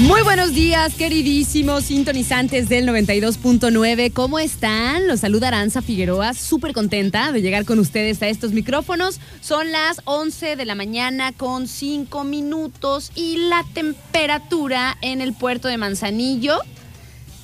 [0.00, 4.12] Muy buenos días, queridísimos sintonizantes del 92.9.
[4.12, 5.08] ¿Cómo están?
[5.08, 9.18] Los saluda Aranza Figueroa, súper contenta de llegar con ustedes a estos micrófonos.
[9.40, 15.66] Son las 11 de la mañana con 5 minutos y la temperatura en el puerto
[15.66, 16.60] de Manzanillo,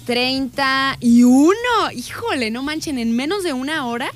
[0.06, 1.56] 31.
[1.92, 4.12] Híjole, no manchen, en menos de una hora,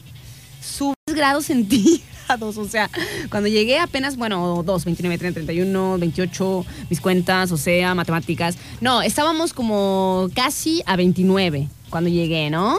[0.62, 2.17] subes grados centígrados.
[2.28, 2.90] O sea,
[3.30, 8.56] cuando llegué apenas, bueno, 2, 29, 30, 31, 28, mis cuentas, o sea, matemáticas.
[8.80, 12.78] No, estábamos como casi a 29 cuando llegué, ¿no?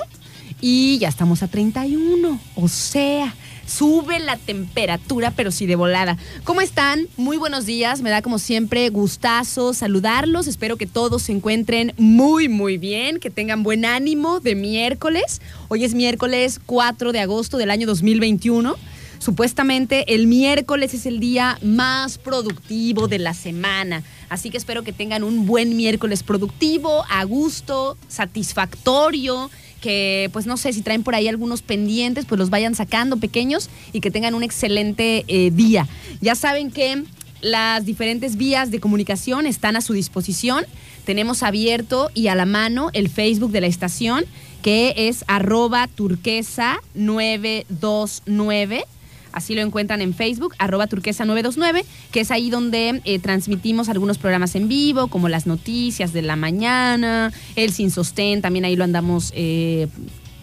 [0.61, 2.39] Y ya estamos a 31.
[2.55, 3.33] O sea,
[3.65, 6.17] sube la temperatura, pero sí de volada.
[6.43, 7.07] ¿Cómo están?
[7.17, 8.01] Muy buenos días.
[8.01, 10.47] Me da como siempre gustazo saludarlos.
[10.47, 15.41] Espero que todos se encuentren muy, muy bien, que tengan buen ánimo de miércoles.
[15.69, 18.75] Hoy es miércoles 4 de agosto del año 2021.
[19.19, 24.01] Supuestamente el miércoles es el día más productivo de la semana.
[24.29, 30.55] Así que espero que tengan un buen miércoles productivo, a gusto, satisfactorio, que pues no
[30.55, 34.35] sé si traen por ahí algunos pendientes, pues los vayan sacando pequeños y que tengan
[34.35, 35.85] un excelente eh, día.
[36.21, 37.03] Ya saben que
[37.41, 40.65] las diferentes vías de comunicación están a su disposición.
[41.03, 44.23] Tenemos abierto y a la mano el Facebook de la estación,
[44.61, 48.85] que es arroba turquesa 929
[49.31, 54.55] Así lo encuentran en Facebook, arroba turquesa929, que es ahí donde eh, transmitimos algunos programas
[54.55, 59.31] en vivo, como las noticias de la mañana, el sin sostén, también ahí lo andamos,
[59.35, 59.87] eh,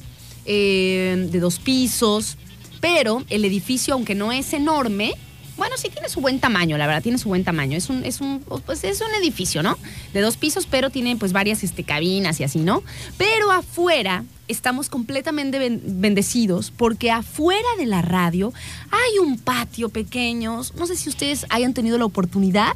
[0.45, 2.37] eh, de dos pisos,
[2.81, 5.15] pero el edificio, aunque no es enorme,
[5.57, 7.77] bueno, sí tiene su buen tamaño, la verdad, tiene su buen tamaño.
[7.77, 9.79] Es un, es un, pues es un edificio, ¿no?
[10.13, 12.83] De dos pisos, pero tiene pues varias este, cabinas y así, ¿no?
[13.17, 18.53] Pero afuera estamos completamente bendecidos porque afuera de la radio
[18.91, 20.63] hay un patio pequeño.
[20.77, 22.75] No sé si ustedes hayan tenido la oportunidad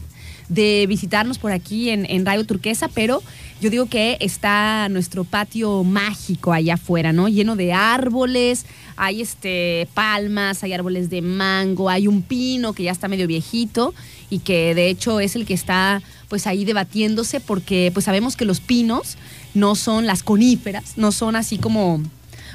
[0.48, 3.22] de visitarnos por aquí en, en Radio Turquesa, pero
[3.60, 7.28] yo digo que está nuestro patio mágico allá afuera, ¿no?
[7.28, 8.64] Lleno de árboles,
[8.96, 13.94] hay este palmas, hay árboles de mango, hay un pino que ya está medio viejito
[14.30, 18.46] y que de hecho es el que está pues ahí debatiéndose porque pues sabemos que
[18.46, 19.18] los pinos
[19.52, 22.02] no son las coníferas, no son así como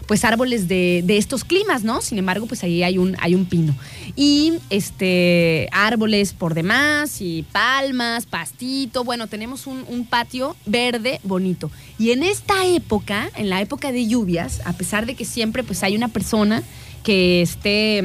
[0.08, 2.02] pues árboles de, estos climas, ¿no?
[2.02, 3.76] Sin embargo, pues ahí hay un, hay un pino.
[4.16, 11.72] Y este, árboles por demás, y palmas, pastito, bueno, tenemos un, un patio verde bonito.
[11.98, 15.84] Y en esta época, en la época de lluvias, a pesar de que siempre pues
[15.84, 16.64] hay una persona
[17.04, 18.04] que esté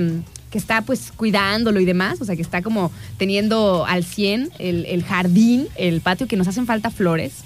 [0.50, 4.84] que está pues cuidándolo y demás, o sea, que está como teniendo al 100 el,
[4.86, 7.44] el, jardín, el patio, que nos hacen falta flores.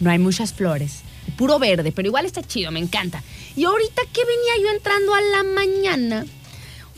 [0.00, 1.02] No hay muchas flores,
[1.36, 3.22] puro verde, pero igual está chido, me encanta.
[3.56, 6.26] Y ahorita que venía yo entrando a la mañana,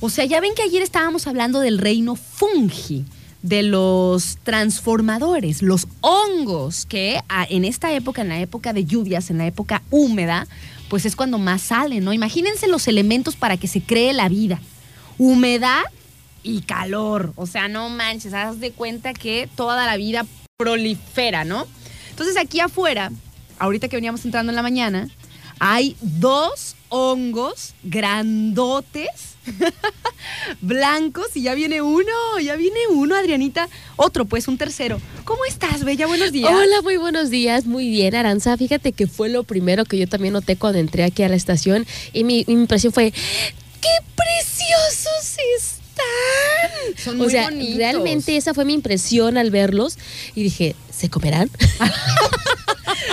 [0.00, 3.05] o sea, ya ven que ayer estábamos hablando del reino fungi,
[3.43, 9.38] de los transformadores, los hongos, que en esta época, en la época de lluvias, en
[9.38, 10.49] la época húmeda,
[10.88, 12.12] pues es cuando más salen, ¿no?
[12.12, 14.60] Imagínense los elementos para que se cree la vida.
[15.19, 15.82] Humedad
[16.43, 17.32] y calor.
[17.37, 20.26] O sea, no manches, haz de cuenta que toda la vida
[20.56, 21.66] prolifera, ¿no?
[22.10, 23.12] Entonces aquí afuera,
[23.60, 25.08] ahorita que veníamos entrando en la mañana,
[25.58, 29.37] hay dos hongos grandotes,
[30.60, 33.69] blancos y ya viene uno, ya viene uno, Adrianita.
[33.96, 35.00] Otro, pues, un tercero.
[35.25, 36.06] ¿Cómo estás, Bella?
[36.06, 36.52] Buenos días.
[36.52, 37.66] Hola, muy buenos días.
[37.66, 38.56] Muy bien, Aranza.
[38.56, 41.87] Fíjate que fue lo primero que yo también noté cuando entré aquí a la estación
[42.12, 45.78] y mi, mi impresión fue, ¡qué preciosos están!
[46.96, 47.76] Son muy o sea, bonitos.
[47.76, 49.99] realmente esa fue mi impresión al verlos
[50.34, 51.50] y dije, ¿se comerán?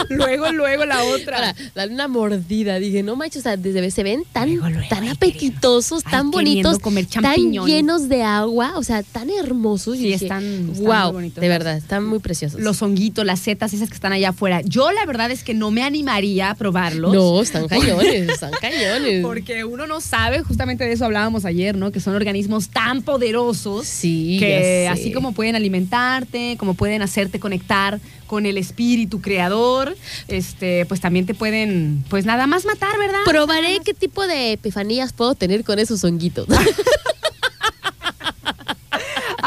[0.10, 1.38] Luego, luego la otra.
[1.38, 2.80] Para darle una mordida.
[2.80, 6.80] Dije, no manches, o sea, desde se ven tan, Luego, luego, tan apetitosos, tan bonitos,
[6.80, 7.36] comer tan
[7.66, 9.98] llenos de agua, o sea, tan hermosos.
[9.98, 11.42] Y dije, están- están muy wow, bonitos.
[11.42, 12.60] de verdad, están muy preciosos.
[12.62, 14.62] Los honguitos, las setas, esas que están allá afuera.
[14.62, 17.14] Yo la verdad es que no me animaría a probarlos.
[17.14, 19.24] no, están cañones, están cañones.
[19.24, 21.92] Porque uno no sabe, justamente de eso hablábamos ayer, ¿no?
[21.92, 28.00] Que son organismos tan poderosos Sí, que así como pueden alimentarte, como pueden hacerte conectar
[28.28, 29.96] con el espíritu creador,
[30.28, 33.20] este, pues también te pueden, pues nada más matar, ¿verdad?
[33.26, 36.48] Probaré qué tipo de epifanías puedo tener con esos honguitos.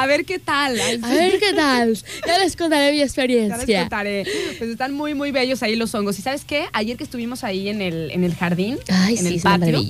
[0.00, 0.78] A ver qué tal.
[0.80, 1.98] Ay, A ver qué tal.
[2.26, 3.80] Ya les contaré mi Ya les experiencia.
[3.80, 4.24] contaré.
[4.58, 6.18] Pues están muy, muy bellos ahí los hongos.
[6.18, 6.66] ¿Y sabes qué?
[6.72, 9.80] Ayer que estuvimos ahí en el, en el jardín, Ay, en sí, el patio,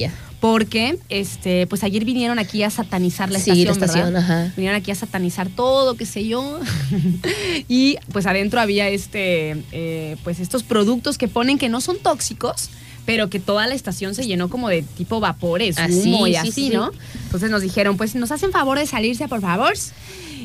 [0.40, 3.66] porque este, pues ayer vinieron aquí a satanizar la Sí, estación.
[3.66, 4.22] la estación, ¿verdad?
[4.44, 4.52] ajá.
[4.56, 6.60] Vinieron aquí a satanizar todo, qué sé yo.
[7.68, 12.70] y pues adentro había este, eh, pues estos productos que ponen que no son tóxicos.
[13.08, 16.36] Pero que toda la estación se llenó como de tipo vapores, Así, humo y sí,
[16.36, 16.76] así, sí, sí.
[16.76, 16.90] ¿no?
[17.24, 19.72] Entonces nos dijeron, pues nos hacen favor de salirse, por favor.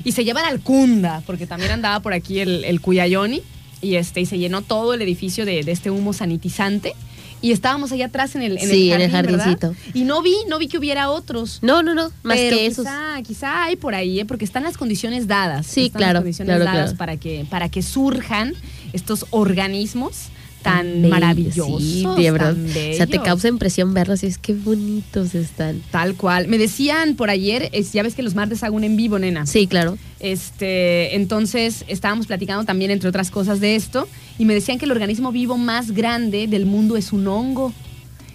[0.05, 3.41] Y se llevan al Cunda, porque también andaba por aquí el, el Cuyayoni.
[3.81, 6.95] Y, este, y se llenó todo el edificio de, de este humo sanitizante.
[7.41, 9.75] Y estábamos allá atrás en el, en Sí, el en el jardincito.
[9.93, 11.59] Y no vi, no vi que hubiera otros.
[11.63, 12.85] No, no, no, más Pero que esos.
[12.85, 14.25] Quizá, quizá hay por ahí, ¿eh?
[14.25, 15.67] porque están las condiciones dadas.
[15.67, 16.97] Sí, Están claro, Las condiciones claro, dadas claro.
[16.97, 18.53] Para, que, para que surjan
[18.93, 20.29] estos organismos
[20.63, 21.83] tan bellos, maravillosos.
[21.83, 22.55] Sí, de verdad.
[22.57, 25.81] O sea, te causa impresión verlos y es que bonitos están.
[25.91, 26.47] Tal cual.
[26.47, 29.45] Me decían por ayer, es, ya ves que los martes hago un en vivo, nena.
[29.45, 29.97] Sí, claro.
[30.19, 34.07] Este, entonces estábamos platicando también, entre otras cosas, de esto,
[34.39, 37.73] y me decían que el organismo vivo más grande del mundo es un hongo.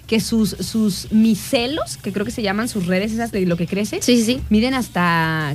[0.06, 3.66] Que sus, sus micelos, que creo que se llaman sus redes esas de lo que
[3.66, 4.40] crece, Sí, sí, sí.
[4.48, 5.54] miden hasta.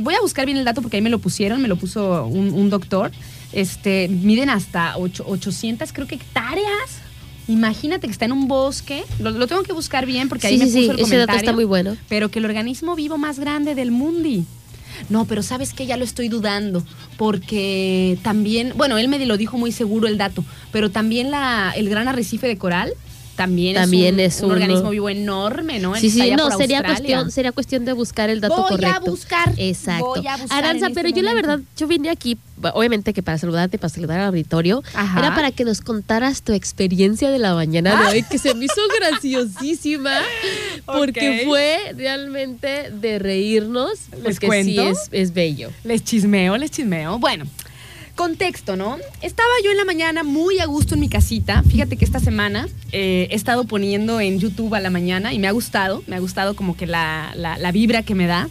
[0.00, 2.52] voy a buscar bien el dato porque ahí me lo pusieron, me lo puso un,
[2.52, 3.12] un doctor.
[3.52, 7.00] Este, miden hasta ocho- 800, creo que hectáreas.
[7.48, 9.04] Imagínate que está en un bosque.
[9.18, 10.90] Lo, lo tengo que buscar bien porque ahí sí, me sí, puso sí.
[10.90, 11.96] el Ese comentario dato está muy bueno.
[12.08, 14.28] pero que el organismo vivo más grande del mundo.
[15.08, 16.84] No, pero sabes que ya lo estoy dudando,
[17.16, 21.88] porque también, bueno, él me lo dijo muy seguro el dato, pero también la, el
[21.88, 22.92] gran arrecife de coral
[23.36, 25.94] también, También es, es un, un organismo vivo enorme, ¿no?
[25.96, 26.82] Sí, sí, no, sería Australia.
[26.84, 29.10] cuestión, sería cuestión de buscar el dato Voy a correcto.
[29.10, 30.04] buscar, Exacto.
[30.06, 32.36] voy a buscar Aranza, en pero este yo la verdad, yo vine aquí,
[32.74, 35.18] obviamente que para saludarte, para saludar al auditorio, Ajá.
[35.18, 38.66] era para que nos contaras tu experiencia de la mañana de hoy, que se me
[38.66, 40.20] hizo graciosísima,
[40.86, 44.82] porque fue realmente de reírnos, ¿Les porque sí cuento?
[44.88, 45.70] es, es bello.
[45.84, 47.18] Les chismeo, les chismeo.
[47.18, 47.44] Bueno,
[48.16, 48.98] contexto, ¿no?
[49.22, 51.62] Estaba yo en la mañana muy a gusto en mi casita.
[51.62, 55.48] Fíjate que esta semana eh, he estado poniendo en YouTube a la mañana y me
[55.48, 58.48] ha gustado, me ha gustado como que la, la- la vibra que me da.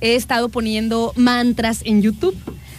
[0.00, 2.36] He estado poniendo mantras en YouTube.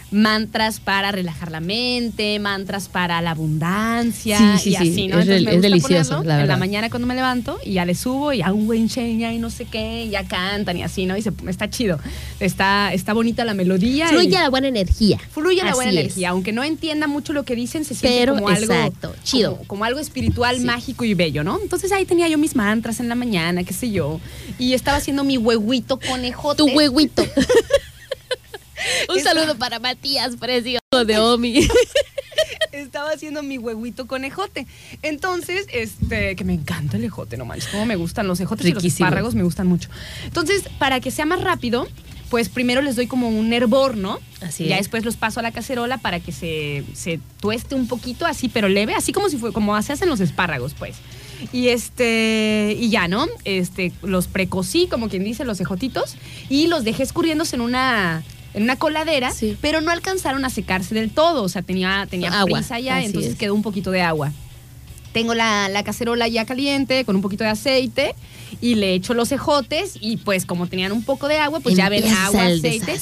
[0.09, 5.19] Mantras para relajar la mente, mantras para la abundancia Sí, sí, y sí, así, ¿no?
[5.19, 7.73] es del- me es gusta delicioso, ponerlo la En la mañana cuando me levanto y
[7.73, 10.77] ya le subo y hago un buen cheña y no sé qué, y ya cantan
[10.77, 11.17] y así, ¿no?
[11.17, 11.99] Y se, está chido.
[12.39, 14.05] Está, está bonita la melodía.
[14.05, 15.19] y- Fluye la buena energía.
[15.31, 15.97] Fluye la buena es.
[15.97, 19.55] energía, aunque no entienda mucho lo que dicen, se siente Pero, como algo exacto, chido.
[19.57, 21.59] Como, como algo espiritual, mágico y bello, ¿no?
[21.61, 24.19] Entonces ahí tenía yo mis mantras en la mañana, qué sé yo,
[24.57, 26.57] y estaba haciendo mi huehuito conejote.
[26.63, 27.23] Tu huehuito.
[29.17, 31.67] Un saludo para Matías, precioso de Omi.
[32.71, 34.67] Estaba haciendo mi huehuito conejote.
[35.01, 38.73] Entonces, este, que me encanta el ejote, no manches, cómo me gustan los ejotes y
[38.73, 39.89] los espárragos, me gustan mucho.
[40.25, 41.87] Entonces, para que sea más rápido,
[42.29, 44.19] pues primero les doy como un hervor, ¿no?
[44.41, 44.81] Así Y ya es.
[44.81, 48.69] después los paso a la cacerola para que se, se tueste un poquito así, pero
[48.69, 50.97] leve, así como si fue, como se hacen los espárragos, pues.
[51.53, 53.27] Y este, y ya, ¿no?
[53.45, 56.15] Este, los precocí, como quien dice, los ejotitos,
[56.49, 58.23] y los dejé escurriéndose en una,
[58.57, 59.57] en una coladera, Sí.
[59.61, 61.43] pero no alcanzaron a secarse del todo.
[61.43, 63.37] O sea, tenía, tenía Agua, prisa ya, entonces es.
[63.37, 64.31] quedó un poquito de agua.
[65.17, 68.13] Tengo la, la cacerola ya caliente con un poquito de aceite
[68.61, 71.89] y le echo los ejotes y pues como tenían un poco de agua, pues ya
[71.89, 72.99] ven agua, aceite.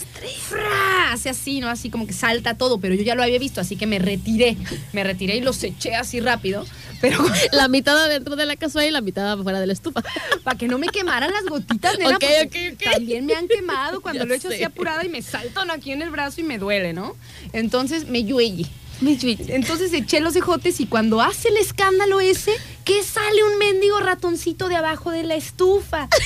[0.48, 1.12] ¡fra!
[1.12, 1.68] Hace así, ¿no?
[1.70, 4.56] Así como que salta todo, pero yo ya lo había visto, así que me retiré.
[4.94, 6.66] Me retiré y los eché así rápido,
[7.02, 10.02] pero La mitad adentro de la cazuela y la mitad afuera de la estufa.
[10.44, 12.94] para que no me quemaran las gotitas, nena, Ok, porque ok, ok.
[12.94, 14.56] también me han quemado cuando Ya lo he hecho sé.
[14.56, 17.16] así apurada y me saltan aquí en el brazo y me duele, ¿no?
[17.52, 18.66] Entonces me lluelle.
[19.02, 22.54] Entonces eché los ejotes y cuando hace el escándalo ese,
[22.86, 26.08] que sale un mendigo ratoncito de abajo de la estufa.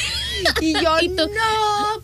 [0.62, 1.26] Y yo, ¿Y no,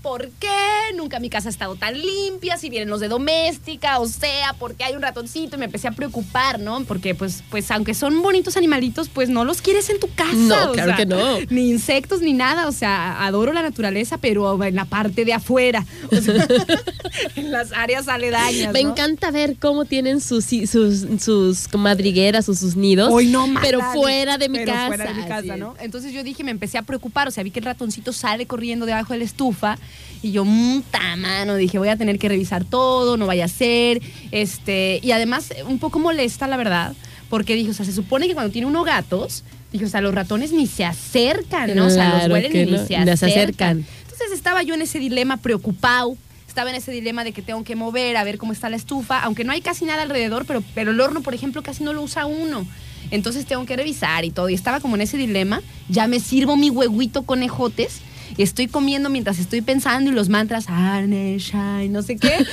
[0.01, 0.49] ¿por qué?
[0.95, 4.83] Nunca mi casa ha estado tan limpia, si vienen los de doméstica, o sea, porque
[4.83, 6.83] hay un ratoncito y me empecé a preocupar, ¿no?
[6.83, 10.33] Porque pues, pues aunque son bonitos animalitos, pues no los quieres en tu casa.
[10.33, 11.39] No, o claro sea, que no.
[11.49, 15.85] Ni insectos ni nada, o sea, adoro la naturaleza, pero en la parte de afuera,
[16.11, 16.45] o sea,
[17.37, 18.73] en las áreas aledañas.
[18.73, 18.89] Me ¿no?
[18.89, 23.09] encanta ver cómo tienen sus, sus, sus madrigueras o sus nidos.
[23.13, 23.63] Hoy no más.
[23.63, 24.87] Pero fuera de mi Pero casa.
[24.87, 25.57] fuera de mi casa.
[25.57, 25.75] ¿no?
[25.79, 28.85] Entonces yo dije, me empecé a preocupar, o sea, vi que el ratoncito sale corriendo
[28.85, 29.77] debajo de la estufa
[30.21, 34.01] y yo, muta mano, dije, voy a tener que revisar todo, no vaya a ser,
[34.31, 36.93] este, y además un poco molesta, la verdad,
[37.29, 40.13] porque dije, o sea, se supone que cuando tiene uno gatos, dije, o sea, los
[40.15, 41.87] ratones ni se acercan, ¿no?
[41.87, 43.31] O sea, los Claro huelen y ni no, se ni se acercan.
[43.31, 43.85] acercan.
[44.03, 46.17] Entonces estaba yo en ese dilema preocupado.
[46.47, 49.19] Estaba en ese dilema de que tengo que mover a ver cómo está la estufa,
[49.21, 52.01] aunque no hay casi nada alrededor, pero, pero el horno, por ejemplo, casi no lo
[52.01, 52.65] usa uno.
[53.11, 54.49] Entonces tengo que revisar y todo.
[54.49, 55.61] Y estaba como en ese dilema.
[55.89, 58.01] Ya me sirvo mi huevuito con ejotes
[58.37, 62.33] y estoy comiendo mientras estoy pensando y los mantras, Shine, no sé qué.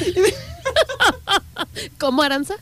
[1.99, 2.55] ¿Cómo, Aranza?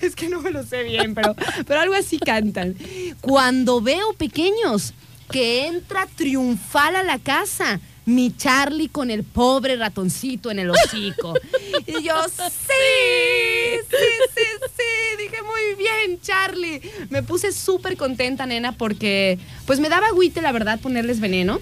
[0.00, 1.34] es que no me lo sé bien, pero,
[1.66, 2.76] pero algo así cantan.
[3.20, 4.94] Cuando veo pequeños
[5.30, 7.80] que entra triunfal a la casa.
[8.08, 11.34] Mi Charlie con el pobre ratoncito en el hocico.
[11.86, 13.96] Y yo, sí, sí,
[14.34, 14.44] sí,
[14.76, 15.22] sí.
[15.22, 16.80] Dije, muy bien, Charlie.
[17.10, 21.60] Me puse súper contenta, nena, porque pues me daba agüite, la verdad, ponerles veneno.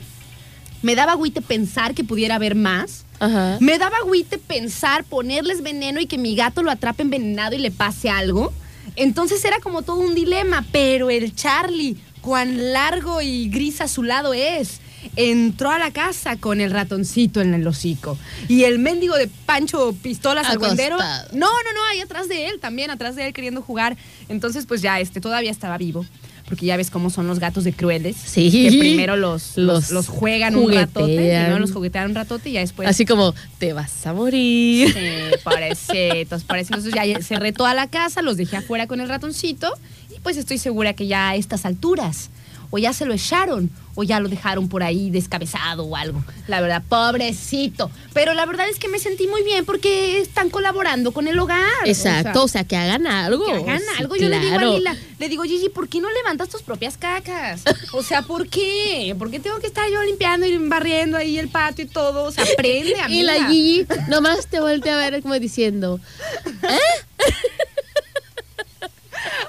[0.83, 3.07] Me daba agüite pensar que pudiera haber más.
[3.19, 3.59] Ajá.
[3.61, 7.73] Me daba agüite pensar ponerles veneno y que mi gato lo atrape envenenado y le
[7.73, 8.53] pase algo.
[8.95, 14.05] Entonces era como todo un dilema, pero el Charlie, cuán largo y gris a su
[14.05, 14.81] lado es,
[15.17, 18.19] entró a la casa con el ratoncito en el hocico.
[18.49, 20.73] Y el mendigo de Pancho Pistolas Acostado.
[20.73, 20.99] Argüendero.
[21.33, 23.97] No, no, no, ahí atrás de él también, atrás de él queriendo jugar.
[24.29, 26.05] Entonces, pues ya, este, todavía estaba vivo.
[26.49, 28.17] Porque ya ves cómo son los gatos de crueles.
[28.25, 28.51] Sí.
[28.71, 31.01] Que primero los, los, Los los juegan un ratote.
[31.01, 31.43] juguetean.
[31.43, 32.89] Primero los juguetean un ratote y ya después.
[32.89, 34.93] Así como, te vas a morir.
[34.93, 36.85] Sí, pobrecitos, pobrecitos.
[36.85, 39.73] Entonces ya cerré toda la casa, los dejé afuera con el ratoncito
[40.17, 42.31] y pues estoy segura que ya a estas alturas
[42.71, 46.23] o ya se lo echaron o ya lo dejaron por ahí descabezado o algo.
[46.49, 47.91] La verdad, pobrecito.
[48.13, 51.63] Pero la verdad es que me sentí muy bien porque están colaborando con el hogar.
[51.83, 53.47] o sea, Exacto, o sea, que hagan algo.
[53.47, 54.17] que hagan Sí, algo.
[54.17, 54.63] Yo le digo a.
[54.65, 57.63] Lila, le digo, Gigi, ¿por qué no levantas tus propias cacas?
[57.93, 59.15] O sea, ¿por qué?
[59.19, 62.25] ¿Por qué tengo que estar yo limpiando y barriendo ahí el patio y todo?
[62.25, 63.07] O sea, aprende, amiga.
[63.09, 65.99] Y la Gigi nomás te voltea a ver como diciendo,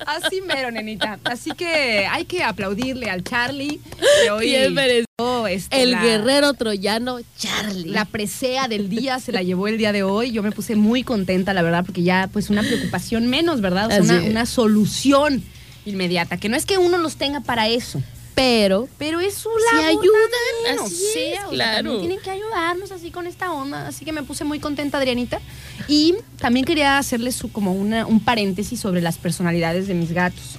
[0.07, 1.19] Así mero, nenita.
[1.25, 3.79] Así que hay que aplaudirle al Charlie
[4.23, 5.47] que hoy merecido.
[5.47, 7.89] este, el la- guerrero troyano Charlie.
[7.89, 10.31] La presea del día se la llevó el día de hoy.
[10.31, 13.87] Yo me puse muy contenta, la verdad, porque ya pues una preocupación menos, ¿verdad?
[13.87, 15.43] O sea, una, una solución
[15.85, 16.37] inmediata.
[16.37, 18.01] Que no es que uno los tenga para eso.
[18.37, 20.21] Pero Pero es su Si labor ayudan,
[20.63, 21.99] también, o así es, claro.
[21.99, 23.87] tienen que ayudarnos así con esta onda.
[23.87, 25.39] Así que me puse muy contenta, Adrianita.
[25.87, 30.57] Y también quería hacerles su- como una, un paréntesis sobre las personalidades de mis gatos.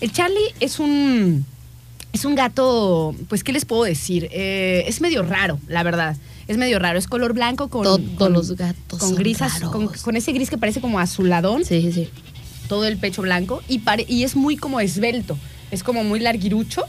[0.00, 1.44] El Charlie es un,
[2.12, 4.28] es un gato, pues, ¿qué les puedo decir?
[4.30, 6.16] Eh, es medio raro, la verdad.
[6.46, 6.98] Es medio raro.
[6.98, 7.82] Es color blanco con...
[7.82, 11.82] Todos con- los gatos Con, grisas, con, con ese gris que parece como azuladón sí,
[11.82, 12.08] sí, sí.
[12.68, 15.36] todo el pecho blanco y, pare- y es muy como esbelto,
[15.72, 16.84] es como muy larguirucho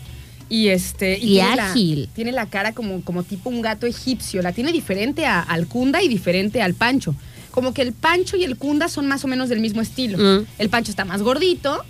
[0.49, 2.09] y este Y tiene la- ágil.
[2.13, 6.01] tiene la cara como, como tipo un gato egipcio, la tiene diferente a- al Kunda
[6.01, 7.15] y diferente al Pancho.
[7.51, 10.17] Como que el Pancho y el Kunda son más o menos del mismo estilo.
[10.17, 10.45] Mm.
[10.57, 11.83] El Pancho está más gordito,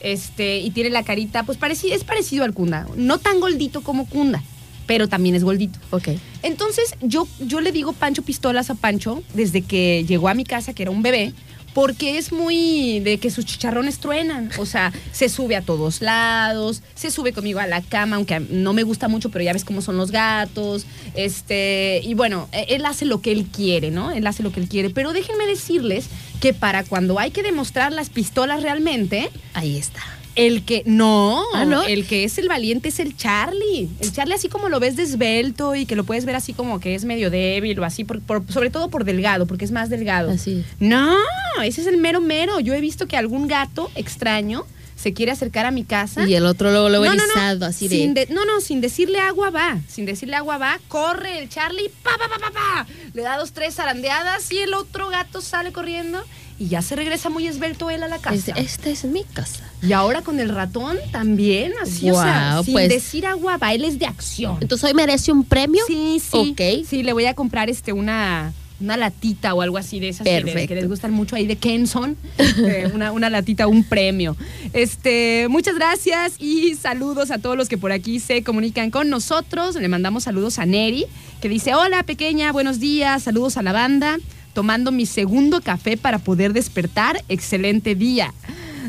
[0.00, 2.86] este, y tiene la carita, pues parecido, es parecido al Kunda.
[2.96, 4.42] No tan gordito como Kunda,
[4.86, 5.78] pero también es gordito.
[5.90, 6.08] Ok.
[6.42, 10.72] Entonces, yo, yo le digo Pancho Pistolas a Pancho desde que llegó a mi casa,
[10.74, 11.32] que era un bebé,
[11.74, 14.50] porque es muy de que sus chicharrones truenan.
[14.58, 18.72] O sea, se sube a todos lados, se sube conmigo a la cama, aunque no
[18.72, 20.86] me gusta mucho, pero ya ves cómo son los gatos.
[21.14, 24.12] Este, y bueno, e- él hace lo que él quiere, ¿no?
[24.12, 24.90] Él hace lo que él quiere.
[24.90, 26.06] Pero déjenme decirles
[26.40, 30.02] que para cuando hay que demostrar las pistolas realmente, Ahí está.
[30.36, 31.82] El que no, Ah, ¿no?
[31.84, 33.88] el que es el valiente es el Charlie.
[34.00, 36.94] El Charlie así como lo ves desvelto y que lo puedes ver así como que
[36.94, 40.30] es medio débil o así, por- por- sobre todo por delgado, porque es más delgado.
[40.30, 40.64] Así.
[40.80, 41.16] No,
[41.62, 42.60] ese es el mero mero.
[42.60, 46.26] Yo he visto que algún gato extraño se quiere acercar a mi casa.
[46.26, 47.66] Y el otro luego, luego No, no, no.
[47.66, 47.96] así de...
[47.96, 49.78] Sin de- No, no, sin decirle agua va.
[49.88, 52.86] Sin decirle agua va, corre el Charlie, pa, pa, pa, pa, pa.
[53.12, 56.24] Le da dos, tres zarandeadas y el otro gato sale corriendo
[56.58, 58.34] y ya se regresa muy esbelto él a la casa.
[58.34, 59.64] Es- esta es mi casa.
[59.82, 63.84] Y ahora con el ratón también, así, o sea, sin pues- decir agua va, él
[63.84, 64.58] es de acción.
[64.60, 65.82] Entonces hoy merece un premio.
[65.86, 66.54] Sí, sí.
[66.56, 66.86] Ok.
[66.88, 70.66] Sí, le voy a comprar este una una latita o algo así de esas que,
[70.66, 74.36] que les gustan mucho ahí de Kenson, eh, una, una latita, un premio.
[74.72, 79.76] Este, muchas gracias y saludos a todos los que por aquí se comunican con nosotros.
[79.76, 81.06] Le mandamos saludos a Neri,
[81.40, 84.18] que dice, hola pequeña, buenos días, saludos a la banda,
[84.54, 88.32] tomando mi segundo café para poder despertar, excelente día.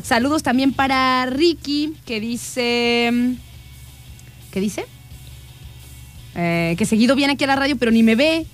[0.04, 3.12] Saludos también para Ricky, que dice,
[4.52, 4.86] ¿qué dice?
[6.36, 8.46] Eh, que seguido viene aquí a la radio, pero ni me ve.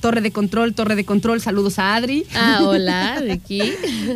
[0.00, 1.40] Torre de control, torre de control.
[1.40, 2.26] Saludos a Adri.
[2.34, 3.62] Ah, hola, Ricky.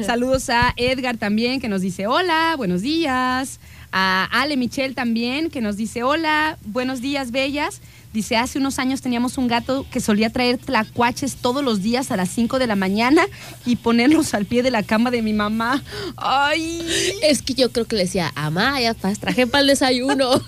[0.04, 3.60] Saludos a Edgar también, que nos dice hola, buenos días.
[3.92, 7.80] A Ale Michelle también, que nos dice hola, buenos días, bellas.
[8.16, 12.16] Dice, hace unos años teníamos un gato que solía traer tlacuaches todos los días a
[12.16, 13.26] las 5 de la mañana
[13.66, 15.82] y ponerlos al pie de la cama de mi mamá.
[16.16, 16.80] ¡Ay!
[17.22, 20.30] Es que yo creo que le decía, amá, ya traje para el desayuno.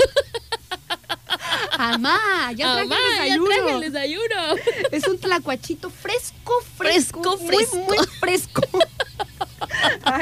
[1.72, 2.18] ¡Amá!
[2.56, 3.54] ¡Ya traje Amá, el ya desayuno!
[3.54, 4.34] traje el desayuno.
[4.90, 7.76] Es un tlacuachito fresco, fresco, Fresco, muy, fresco.
[7.86, 8.62] muy fresco.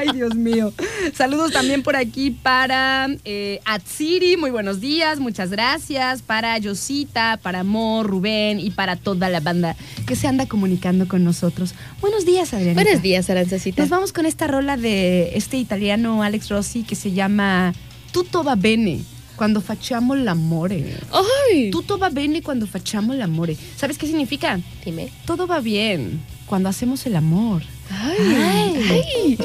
[0.07, 0.73] Ay, Dios mío.
[1.15, 6.23] Saludos también por aquí para eh, Atsiri, muy buenos días, muchas gracias.
[6.23, 11.25] Para Yosita, para Amor, Rubén y para toda la banda que se anda comunicando con
[11.25, 11.75] nosotros.
[12.01, 12.83] Buenos días, Adriana.
[12.83, 13.83] Buenos días, Arancecita.
[13.83, 17.73] Nos vamos con esta rola de este italiano Alex Rossi que se llama
[18.13, 19.01] Tutto va bene
[19.37, 20.97] cuando facciamo l'amore.
[21.13, 21.71] ¡Ay!
[21.71, 23.57] Tutto va bene cuando facciamo l'amore.
[23.77, 24.59] ¿Sabes qué significa?
[24.85, 25.11] Dime.
[25.27, 27.63] Todo va bien cuando hacemos el amor.
[27.91, 29.39] Ay.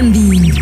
[0.00, 0.54] Trending.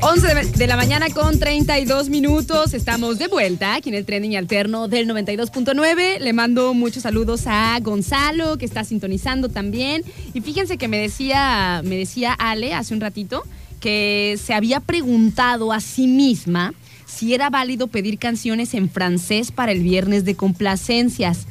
[0.00, 2.72] 11 de, de la mañana con 32 minutos.
[2.72, 6.20] Estamos de vuelta aquí en el trending alterno del 92.9.
[6.20, 10.04] Le mando muchos saludos a Gonzalo, que está sintonizando también.
[10.32, 13.42] Y fíjense que me decía, me decía Ale hace un ratito
[13.78, 16.72] que se había preguntado a sí misma
[17.04, 21.46] si era válido pedir canciones en francés para el viernes de complacencias.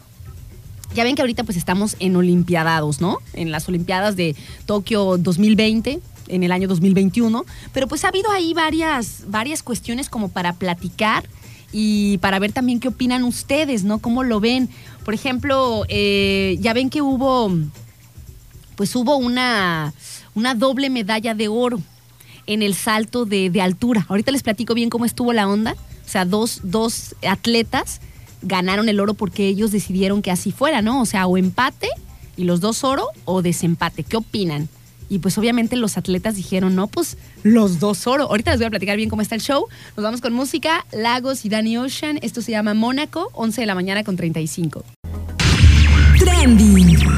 [0.93, 3.17] Ya ven que ahorita pues estamos en Olimpiadados, ¿no?
[3.33, 4.35] En las Olimpiadas de
[4.67, 7.45] Tokio 2020, en el año 2021.
[7.73, 11.27] Pero pues ha habido ahí varias, varias cuestiones como para platicar
[11.71, 13.99] y para ver también qué opinan ustedes, ¿no?
[13.99, 14.69] ¿Cómo lo ven?
[15.03, 17.51] Por ejemplo, eh, ya ven que hubo,
[18.75, 19.93] pues hubo una,
[20.35, 21.81] una doble medalla de oro
[22.45, 24.05] en el salto de, de altura.
[24.07, 25.75] Ahorita les platico bien cómo estuvo la onda.
[26.05, 28.01] O sea, dos, dos atletas
[28.43, 31.01] ganaron el oro porque ellos decidieron que así fuera, ¿no?
[31.01, 31.89] O sea, o empate
[32.37, 34.03] y los dos oro o desempate.
[34.03, 34.69] ¿Qué opinan?
[35.13, 38.23] Y pues obviamente los atletas dijeron, no, pues los dos oro.
[38.23, 39.67] Ahorita les voy a platicar bien cómo está el show.
[39.95, 42.17] Nos vamos con música, Lagos y Danny Ocean.
[42.23, 44.83] Esto se llama Mónaco, 11 de la mañana con 35.
[46.17, 47.12] Trending.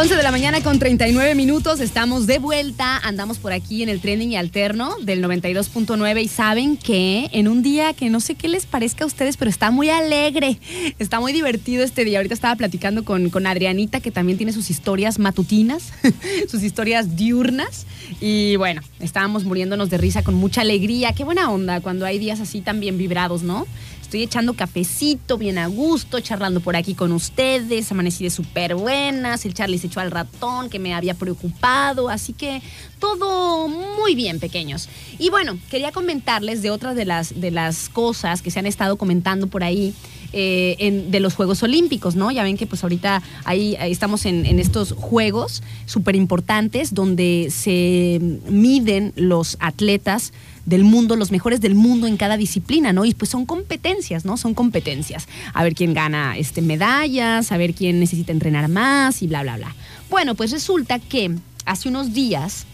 [0.00, 4.00] 11 de la mañana con 39 minutos, estamos de vuelta, andamos por aquí en el
[4.00, 8.46] trending y alterno del 92.9 y saben que en un día que no sé qué
[8.46, 10.60] les parezca a ustedes, pero está muy alegre,
[11.00, 12.20] está muy divertido este día.
[12.20, 15.92] Ahorita estaba platicando con, con Adrianita que también tiene sus historias matutinas,
[16.48, 17.84] sus historias diurnas
[18.20, 21.12] y bueno, estábamos muriéndonos de risa con mucha alegría.
[21.12, 23.66] Qué buena onda cuando hay días así tan bien vibrados, ¿no?
[24.08, 27.92] Estoy echando cafecito, bien a gusto, charlando por aquí con ustedes.
[27.92, 29.44] Amanecí de súper buenas.
[29.44, 32.08] El Charlie se echó al ratón que me había preocupado.
[32.08, 32.62] Así que
[33.00, 34.88] todo muy bien, pequeños.
[35.18, 38.96] Y bueno, quería comentarles de otras de las, de las cosas que se han estado
[38.96, 39.92] comentando por ahí.
[40.32, 42.30] eh, de los Juegos Olímpicos, ¿no?
[42.30, 48.20] Ya ven que pues ahorita ahí estamos en, en estos Juegos súper importantes donde se
[48.48, 50.32] miden los atletas
[50.68, 53.04] del mundo, los mejores del mundo en cada disciplina, ¿no?
[53.04, 54.36] Y pues son competencias, ¿no?
[54.36, 55.26] Son competencias.
[55.54, 59.56] A ver quién gana este, medallas, a ver quién necesita entrenar más y bla, bla,
[59.56, 59.74] bla.
[60.10, 62.66] Bueno, pues resulta que hace unos días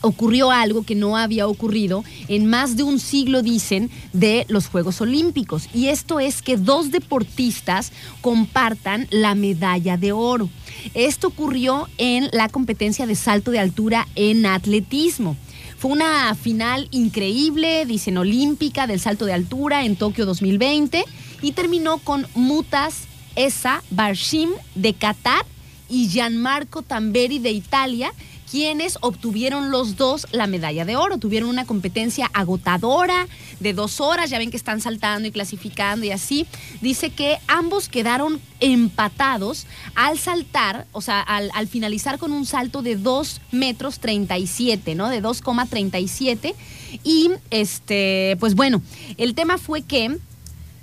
[0.00, 5.00] ocurrió algo que no había ocurrido en más de un siglo, dicen, de los Juegos
[5.00, 5.68] Olímpicos.
[5.74, 10.48] Y esto es que dos deportistas compartan la medalla de oro.
[10.94, 15.36] Esto ocurrió en la competencia de salto de altura en atletismo.
[15.78, 21.04] Fue una final increíble, dicen olímpica, del salto de altura en Tokio 2020
[21.40, 23.04] y terminó con Mutas
[23.36, 25.46] Esa Barshim de Qatar
[25.88, 28.12] y Gianmarco Tamberi de Italia,
[28.50, 31.18] quienes obtuvieron los dos la medalla de oro.
[31.18, 33.26] Tuvieron una competencia agotadora
[33.60, 36.46] de dos horas, ya ven que están saltando y clasificando y así.
[36.80, 42.82] Dice que ambos quedaron empatados al saltar, o sea, al, al finalizar con un salto
[42.82, 45.08] de 2 metros 37, ¿no?
[45.08, 46.54] De 2,37.
[47.04, 48.82] Y este, pues bueno,
[49.16, 50.18] el tema fue que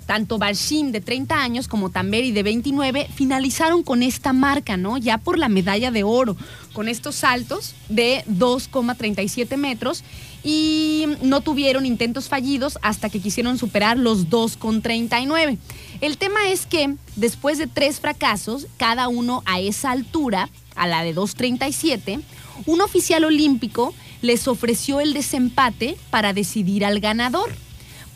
[0.06, 4.96] tanto Barshim de 30 años como Tamberi de 29 finalizaron con esta marca, ¿no?
[4.96, 6.36] Ya por la medalla de oro,
[6.72, 10.04] con estos saltos de 2,37 metros
[10.44, 15.58] y no tuvieron intentos fallidos hasta que quisieron superar los 2,39.
[16.00, 21.02] El tema es que después de tres fracasos, cada uno a esa altura, a la
[21.02, 22.22] de 2,37,
[22.66, 23.92] un oficial olímpico
[24.22, 27.65] les ofreció el desempate para decidir al ganador.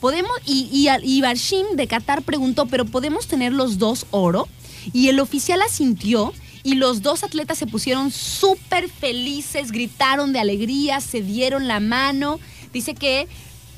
[0.01, 4.49] Podemos, y, y, y Barshim de Qatar preguntó, ¿pero podemos tener los dos oro?
[4.93, 6.33] Y el oficial asintió
[6.63, 12.39] y los dos atletas se pusieron súper felices, gritaron de alegría, se dieron la mano.
[12.73, 13.29] Dice que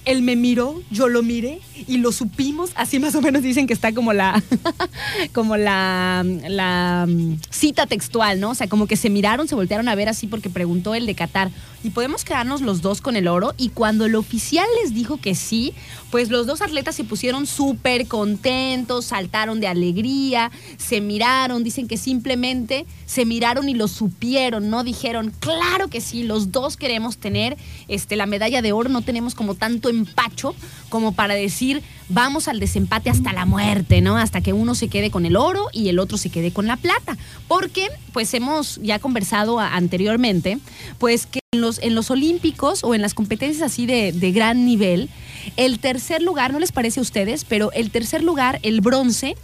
[0.04, 2.70] él me miró, yo lo miré y lo supimos.
[2.74, 4.42] Así más o menos dicen que está como la,
[5.32, 8.50] como la, mm, cita textual, ¿no?
[8.50, 11.14] O sea, como que se miraron, se voltearon a ver así porque preguntó el de
[11.14, 11.50] Qatar.
[11.84, 13.54] ¿Y podemos quedarnos los dos con el oro?
[13.56, 15.74] Y cuando el oficial les dijo que sí,
[16.12, 21.96] pues los dos atletas se pusieron súper contentos, saltaron de alegría, se miraron, dicen que
[21.96, 24.84] simplemente se miraron y lo supieron, ¿no?
[24.84, 27.56] Dijeron, claro que sí, los dos queremos tener
[27.88, 30.54] este, la medalla de oro, no tenemos como tanto empacho
[30.88, 34.16] como para decir, vamos al desempate hasta la muerte, ¿no?
[34.18, 36.76] Hasta que uno se quede con el oro y el otro se quede con la
[36.76, 37.16] plata.
[37.48, 40.58] Porque, pues hemos ya conversado anteriormente,
[40.98, 44.64] pues que en los, en los Olímpicos o en las competencias así de, de gran
[44.66, 45.08] nivel,
[45.56, 49.36] el tercer lugar, no les parece a ustedes, pero el tercer lugar, el bronce,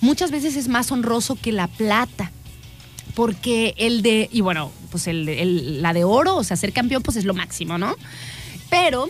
[0.00, 2.32] muchas veces es más honroso que la plata
[3.14, 7.16] porque el de, y bueno, pues el- la de oro, o sea, ser campeón, pues
[7.16, 7.96] es lo máximo, ¿no?
[8.68, 9.08] Pero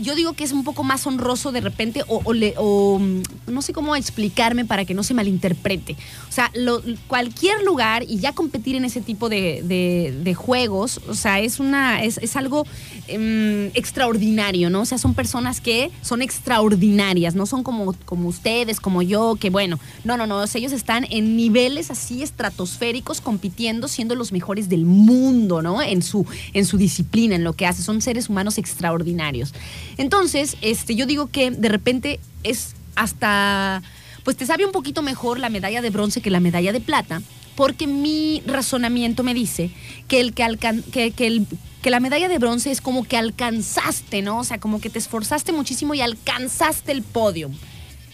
[0.00, 3.62] yo digo que es un poco más honroso de repente, o, le- o, mm, no
[3.62, 5.96] sé cómo explicarme para que no se malinterprete.
[6.28, 11.40] O sea, lo- cualquier lugar y ya competir en ese tipo de juegos, o sea,
[11.40, 12.66] es, una, es, es algo
[13.08, 14.82] em, extraordinario, ¿no?
[14.82, 19.50] O sea, son personas que son extraordinarias, no son como, como ustedes, como yo, que
[19.50, 24.32] bueno, no, no, no, o sea, ellos están en niveles así estratosféricos compitiendo, siendo los
[24.32, 25.82] mejores del mundo, ¿no?
[25.82, 29.52] En su, en su disciplina, en lo que hace, son seres humanos extraordinarios.
[30.00, 33.82] Entonces, este, yo digo que de repente es hasta,
[34.24, 37.20] pues te sabe un poquito mejor la medalla de bronce que la medalla de plata,
[37.54, 39.70] porque mi razonamiento me dice
[40.08, 44.38] que el que, alcan que, que la medalla de bronce es como que alcanzaste, ¿no?
[44.38, 47.50] O sea, como que te esforzaste muchísimo y alcanzaste el podio.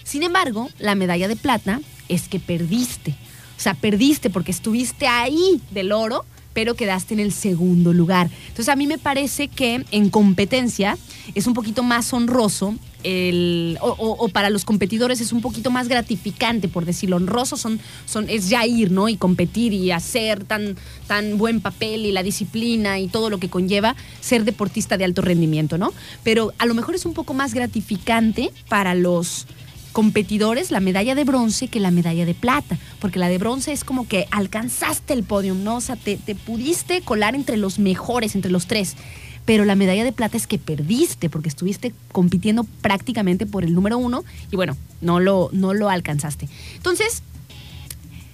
[0.03, 3.13] Sin embargo, la medalla de plata es que perdiste.
[3.57, 6.25] O sea, perdiste porque estuviste ahí del oro,
[6.57, 8.31] pero quedaste en el segundo lugar.
[8.49, 10.97] Entonces, a mí me parece que en competencia
[11.35, 12.75] es un poquito más honroso.
[13.03, 17.17] El, o, para los competidores es un poquito más gratificante, por decirlo.
[17.17, 19.11] Honroso son, son, es ya ir, ¿no?
[19.11, 23.51] Y competir y hacer tan, tan buen papel y la disciplina y todo lo que
[23.51, 25.93] conlleva ser deportista de alto rendimiento, ¿no?
[26.25, 29.47] Pero a lo mejor es un poco más gratificante para los
[29.97, 33.83] competidores la medalla de bronce que la medalla de plata, porque la de bronce es
[33.83, 35.77] como que alcanzaste el podium, ¿no?
[35.77, 38.95] O sea, te, te pudiste colar entre los mejores, entre los tres.
[39.47, 43.97] Pero la medalla de plata es que perdiste, porque estuviste compitiendo prácticamente por el número
[43.97, 46.47] uno y bueno, no lo, no lo alcanzaste.
[46.75, 47.23] Entonces,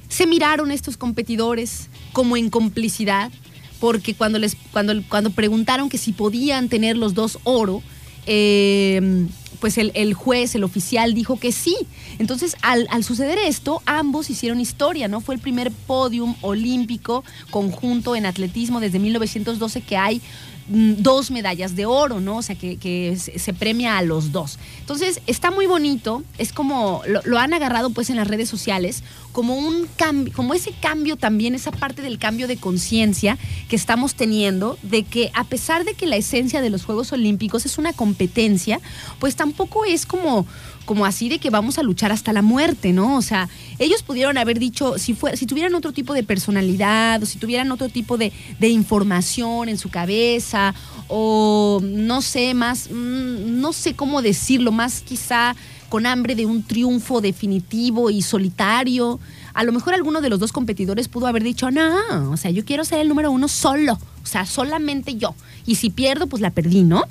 [0.09, 3.31] se miraron estos competidores como en complicidad,
[3.79, 7.85] porque cuando les cuando, cuando preguntaron que si podían tener los dos oro,
[8.26, 9.26] eh,
[9.62, 11.76] pues el, el juez, el oficial dijo que sí.
[12.18, 15.20] Entonces, al, al suceder esto, ambos hicieron historia, ¿no?
[15.20, 20.20] Fue el primer podium olímpico conjunto en atletismo desde 1912 que hay
[20.66, 22.38] mm, dos medallas de oro, ¿no?
[22.38, 24.58] O sea, que, que se premia a los dos.
[24.80, 29.04] Entonces, está muy bonito, es como, lo, lo han agarrado pues en las redes sociales,
[29.32, 34.14] como un cambio, como ese cambio también, esa parte del cambio de conciencia que estamos
[34.14, 37.92] teniendo, de que a pesar de que la esencia de los Juegos Olímpicos es una
[37.92, 38.80] competencia,
[39.18, 40.46] pues tampoco es como
[40.84, 43.16] como así de que vamos a luchar hasta la muerte, ¿no?
[43.16, 47.26] O sea, ellos pudieron haber dicho, si, fue, si tuvieran otro tipo de personalidad o
[47.26, 50.74] si tuvieran otro tipo de, de información en su cabeza
[51.08, 55.54] o no sé, más, mm, no sé cómo decirlo, más quizá
[55.92, 59.20] con hambre de un triunfo definitivo y solitario.
[59.52, 62.64] A lo mejor alguno de los dos competidores pudo haber dicho, no, o sea, yo
[62.64, 65.35] quiero ser el número uno solo, o sea, solamente yo.
[65.66, 67.05] Y si pierdo, pues la perdí, ¿no?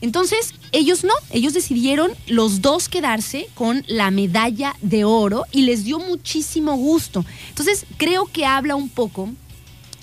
[0.00, 5.84] Entonces, ellos no, ellos decidieron los dos quedarse con la medalla de oro y les
[5.84, 7.24] dio muchísimo gusto.
[7.50, 9.28] Entonces, creo que habla un poco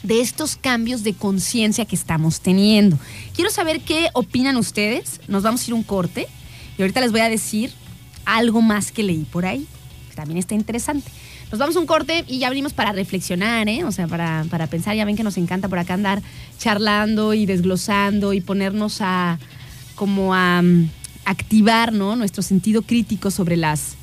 [0.04, 2.97] de estos cambios de conciencia que estamos teniendo.
[3.36, 5.19] Quiero saber qué opinan ustedes.
[5.28, 6.30] Nos vamos a ir un corte
[6.78, 7.73] y ahorita les voy a decir
[8.25, 9.65] algo más que leí por ahí,
[10.09, 11.09] que también está interesante.
[11.51, 13.83] Nos vamos un corte y ya venimos para reflexionar, ¿eh?
[13.83, 14.95] O sea, para, para pensar.
[14.95, 16.21] Ya ven que nos encanta por acá andar
[16.57, 19.38] charlando y desglosando y ponernos a
[19.95, 20.89] como a mm,
[21.25, 22.15] activar ¿no?
[22.15, 23.95] nuestro sentido crítico sobre las,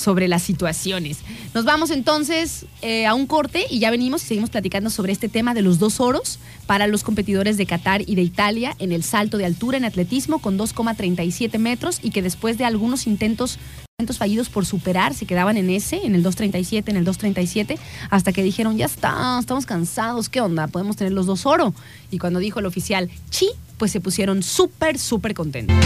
[0.00, 1.18] sobre las situaciones.
[1.54, 5.28] Nos vamos entonces eh, a un corte y ya venimos y seguimos platicando sobre este
[5.28, 9.02] tema de los dos oros para los competidores de Qatar y de Italia en el
[9.02, 13.58] salto de altura en atletismo con 2,37 metros y que después de algunos intentos
[14.16, 18.42] fallidos por superar, se quedaban en ese, en el 2.37, en el 2.37, hasta que
[18.42, 20.66] dijeron, ya está, estamos cansados, ¿qué onda?
[20.68, 21.74] Podemos tener los dos oro.
[22.10, 25.76] Y cuando dijo el oficial, chi, pues se pusieron súper, súper contentos.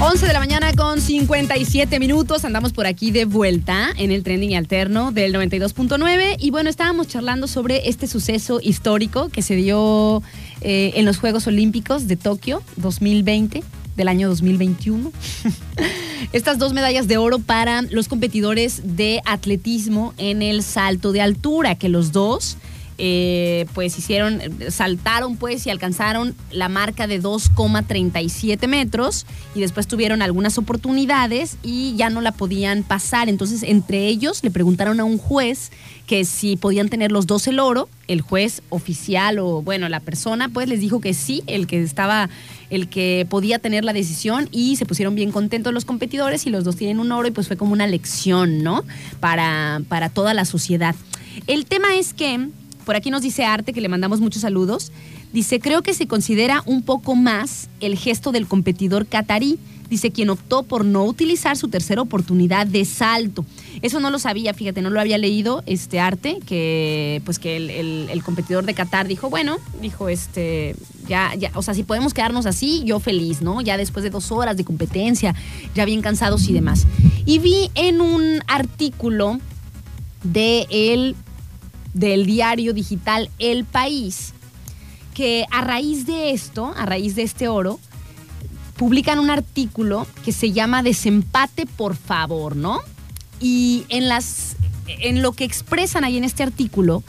[0.00, 2.44] 11 de la mañana con 57 minutos.
[2.44, 6.36] Andamos por aquí de vuelta en el trending alterno del 92.9.
[6.38, 10.22] Y bueno, estábamos charlando sobre este suceso histórico que se dio
[10.60, 13.64] eh, en los Juegos Olímpicos de Tokio 2020
[13.96, 15.10] del año 2021.
[16.32, 21.74] Estas dos medallas de oro para los competidores de atletismo en el salto de altura,
[21.74, 22.56] que los dos
[23.00, 30.20] eh, pues hicieron, saltaron pues y alcanzaron la marca de 2,37 metros y después tuvieron
[30.20, 33.28] algunas oportunidades y ya no la podían pasar.
[33.28, 35.70] Entonces entre ellos le preguntaron a un juez
[36.08, 40.48] que si podían tener los dos el oro, el juez oficial o bueno, la persona
[40.48, 42.28] pues les dijo que sí, el que estaba,
[42.70, 46.64] el que podía tener la decisión y se pusieron bien contentos los competidores y los
[46.64, 48.84] dos tienen un oro y pues fue como una lección, ¿no?
[49.20, 50.96] Para, para toda la sociedad.
[51.46, 52.48] El tema es que
[52.88, 54.92] por aquí nos dice Arte, que le mandamos muchos saludos.
[55.30, 59.58] Dice, creo que se considera un poco más el gesto del competidor catarí.
[59.90, 63.44] Dice, quien optó por no utilizar su tercera oportunidad de salto.
[63.82, 67.68] Eso no lo sabía, fíjate, no lo había leído este arte, que pues que el,
[68.08, 70.74] el- competidor de Qatar dijo, bueno, dijo, este,
[71.06, 73.60] ya, ya, o sea, si podemos quedarnos así, yo feliz, ¿no?
[73.60, 75.34] Ya después de dos horas de competencia,
[75.74, 76.86] ya bien cansados y demás.
[77.26, 79.40] Y vi en un artículo
[80.24, 81.14] de el
[81.98, 84.32] del diario digital El País,
[85.14, 87.80] que a raíz de esto, a raíz de este oro,
[88.76, 92.80] publican un artículo que se llama Desempate por favor, ¿no?
[93.40, 94.56] Y en las
[94.86, 97.02] en lo que expresan ahí en este artículo,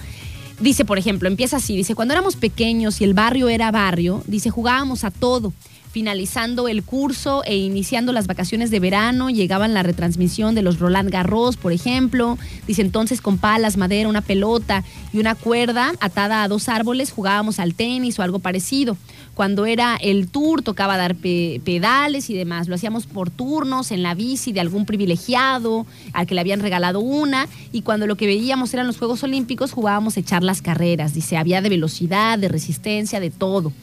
[0.59, 4.49] dice, por ejemplo, empieza así, dice, cuando éramos pequeños y el barrio era barrio, dice,
[4.49, 5.53] jugábamos a todo.
[5.91, 11.09] Finalizando el curso e iniciando las vacaciones de verano, llegaban la retransmisión de los Roland
[11.09, 12.37] Garros, por ejemplo.
[12.67, 17.57] Dice entonces con palas, madera, una pelota y una cuerda atada a dos árboles jugábamos
[17.59, 18.97] al tenis o algo parecido.
[19.33, 22.67] Cuando era el tour tocaba dar pe- pedales y demás.
[22.67, 26.99] Lo hacíamos por turnos en la bici de algún privilegiado al que le habían regalado
[26.99, 27.47] una.
[27.71, 31.15] Y cuando lo que veíamos eran los Juegos Olímpicos jugábamos a echar las carreras.
[31.15, 33.73] Dice, había de velocidad, de resistencia, de todo.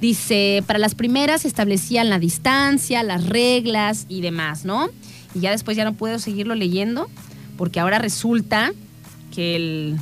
[0.00, 4.88] Dice, para las primeras establecían la distancia, las reglas y demás, ¿no?
[5.34, 7.08] Y ya después ya no puedo seguirlo leyendo
[7.56, 8.72] porque ahora resulta
[9.34, 9.96] que el,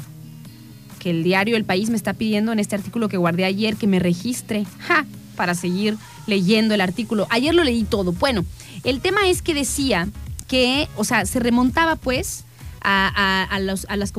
[0.98, 3.86] que el diario El País me está pidiendo en este artículo que guardé ayer que
[3.86, 5.04] me registre, ¡ja!
[5.36, 7.26] Para seguir leyendo el artículo.
[7.30, 8.12] Ayer lo leí todo.
[8.12, 8.44] Bueno,
[8.84, 10.08] el tema es que decía
[10.48, 12.44] que, o sea, se remontaba pues
[12.82, 14.12] a, a- a a las, las,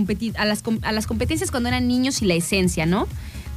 [0.84, 3.08] a las competencias cuando eran niños y la esencia, ¿no?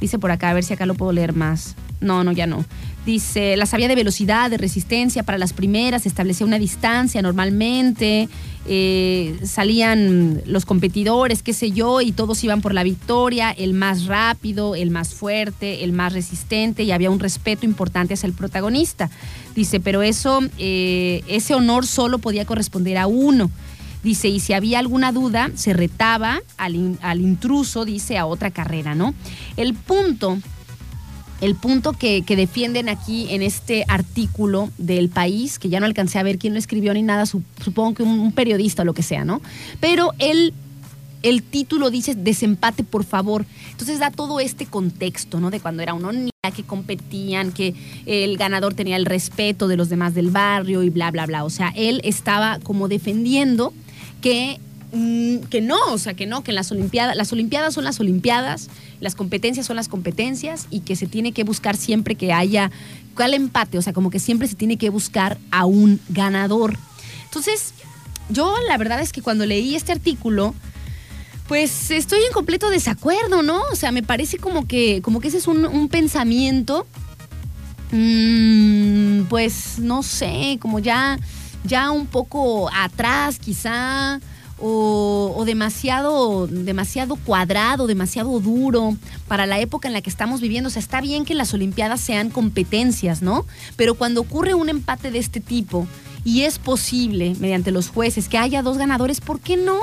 [0.01, 1.75] Dice por acá, a ver si acá lo puedo leer más.
[1.99, 2.65] No, no, ya no.
[3.05, 8.27] Dice, la sabía de velocidad, de resistencia para las primeras, establecía una distancia normalmente,
[8.67, 14.07] eh, salían los competidores, qué sé yo, y todos iban por la victoria, el más
[14.07, 19.09] rápido, el más fuerte, el más resistente, y había un respeto importante hacia el protagonista.
[19.55, 23.49] Dice, pero eso, eh, ese honor solo podía corresponder a uno.
[24.03, 28.95] Dice, y si había alguna duda, se retaba al, al intruso, dice, a otra carrera,
[28.95, 29.13] ¿no?
[29.55, 30.39] El punto
[31.41, 36.23] el punto que, defienden aquí en este artículo del país, que ya no alcancé a
[36.23, 39.23] ver quién lo escribió ni nada, su- supongo que un, periodista o lo que sea,
[39.25, 39.41] ¿no?
[39.79, 40.53] Pero el,
[41.23, 43.45] el título dice desempate, por favor.
[43.71, 45.49] Entonces da todo este contexto, ¿no?
[45.51, 49.89] De cuando era uno niña, que competían, que el ganador tenía el respeto de los
[49.89, 51.43] demás del barrio y bla, bla, bla.
[51.43, 53.73] O sea, él estaba como defendiendo
[54.21, 54.59] que
[55.49, 59.15] que no, o sea, que no, que las Olimpiadas, las Olimpiadas son las Olimpiadas, las
[59.15, 62.71] competencias son las competencias y que se tiene que buscar siempre que haya,
[63.15, 63.77] ¿cuál empate?
[63.77, 66.77] O sea, como que siempre se tiene que buscar a un ganador.
[67.25, 67.73] Entonces,
[68.29, 70.53] yo la verdad es que cuando leí este artículo,
[71.47, 73.61] pues estoy en completo desacuerdo, ¿no?
[73.71, 76.85] O sea, me parece como que, como que ese es un, pensamiento,
[77.91, 81.17] mm, pues no sé, como ya,
[81.63, 84.19] ya un poco atrás quizá,
[84.59, 88.95] o, o demasiado, demasiado cuadrado, demasiado duro
[89.27, 90.67] para la época en la que estamos viviendo.
[90.67, 93.45] O sea, está bien que las Olimpiadas sean competencias, ¿no?
[93.75, 95.87] Pero cuando ocurre un empate de este tipo
[96.23, 99.77] y es posible, mediante los jueces, que haya dos ganadores, ¿por qué no?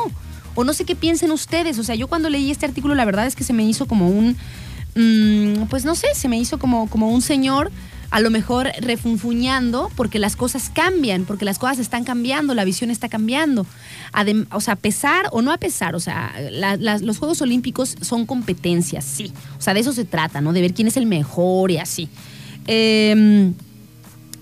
[0.55, 1.79] O no sé qué piensen ustedes.
[1.79, 4.09] O sea, yo cuando leí este artículo, la verdad es que se me hizo como
[4.09, 4.37] un,
[4.95, 7.71] mm, pues no sé, se me hizo como, como un señor
[8.11, 12.90] a lo mejor refunfuñando porque las cosas cambian, porque las cosas están cambiando, la visión
[12.90, 13.67] está cambiando.
[14.12, 16.33] Adem- o sea, a pesar o no a pesar, o sea,
[16.81, 19.33] los Juegos Olímpicos son competencias, sí.
[19.59, 20.53] O sea, de eso se trata, ¿no?
[20.53, 22.09] De ver quién es el mejor y así.
[22.67, 23.55] Em,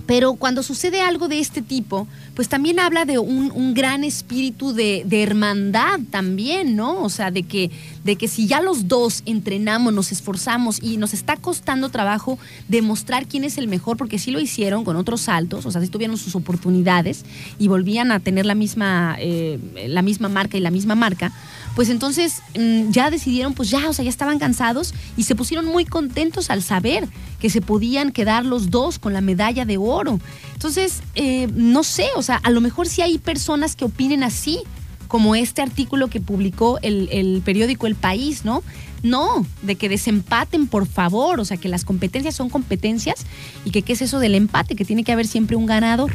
[0.07, 5.03] pero cuando sucede algo de este tipo, pues también habla de un, gran espíritu de,
[5.07, 7.03] de hermandad también, ¿no?
[7.03, 7.71] O sea, de que,
[8.05, 12.39] de que si ya los dos entrenamos, nos esforzamos y nos está costando trabajo
[12.69, 15.89] demostrar quién es el mejor, porque sí lo hicieron con otros saltos, o sea, sí
[15.89, 17.25] tuvieron sus oportunidades
[17.59, 21.33] y volvían a tener la misma, eh, la misma marca y la misma marca,
[21.75, 25.67] pues entonces mm, ya decidieron, pues ya, o sea, ya estaban cansados y se pusieron
[25.67, 27.09] muy contentos al saber
[27.41, 30.21] que se podían quedar los dos con la medalla de oro.
[30.53, 34.61] Entonces, eh, no sé, o sea, a lo mejor sí hay personas que opinen así,
[35.09, 38.63] como este artículo que publicó el, el periódico El País, ¿no?
[39.03, 43.27] No, de que desempaten, por favor, o sea, que las competencias son competencias
[43.65, 46.13] y que qué es eso del empate, que tiene que haber siempre un ganador.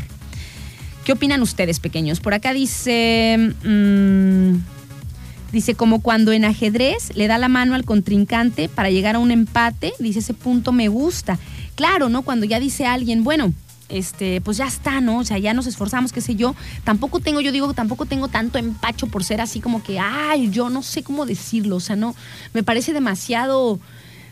[1.03, 2.19] ¿Qué opinan ustedes, pequeños?
[2.19, 3.53] Por acá dice...
[3.63, 4.76] mm,
[5.51, 9.31] Dice, como cuando en ajedrez le da la mano al contrincante para llegar a un
[9.31, 11.39] empate, dice, ese punto me gusta.
[11.75, 12.23] Claro, ¿no?
[12.23, 13.53] Cuando ya dice alguien, bueno,
[13.89, 15.19] este, pues ya está, ¿no?
[15.19, 16.55] O sea, ya nos esforzamos, qué sé yo.
[16.83, 20.69] Tampoco tengo, yo digo, tampoco tengo tanto empacho por ser así como que, ay, yo
[20.69, 21.77] no sé cómo decirlo.
[21.77, 22.15] O sea, no,
[22.53, 23.79] me parece demasiado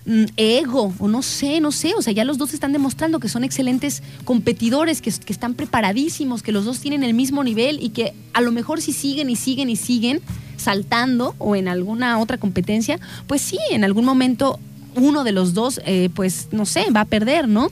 [0.05, 1.93] mm, ego, o no sé, no sé.
[1.95, 6.43] O sea, ya los dos están demostrando que son excelentes competidores, que, que están preparadísimos,
[6.43, 9.37] que los dos tienen el mismo nivel y que a lo mejor si siguen y
[9.37, 10.21] siguen y siguen
[10.65, 14.59] saltando o en alguna otra competencia, pues sí, en algún momento
[14.95, 17.71] uno de los dos, eh, pues no sé, va a perder, ¿no?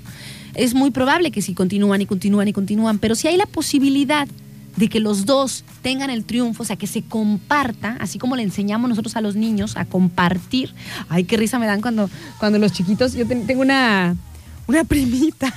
[0.55, 4.27] Es muy probable que si continúan y continúan y continúan, pero si hay la posibilidad
[4.75, 8.43] de que los dos tengan el triunfo, o sea, que se comparta, así como le
[8.43, 10.73] enseñamos nosotros a los niños a compartir.
[11.09, 14.15] Ay, qué risa me dan cuando, cuando los chiquitos, yo ten- tengo una,
[14.67, 15.53] una primita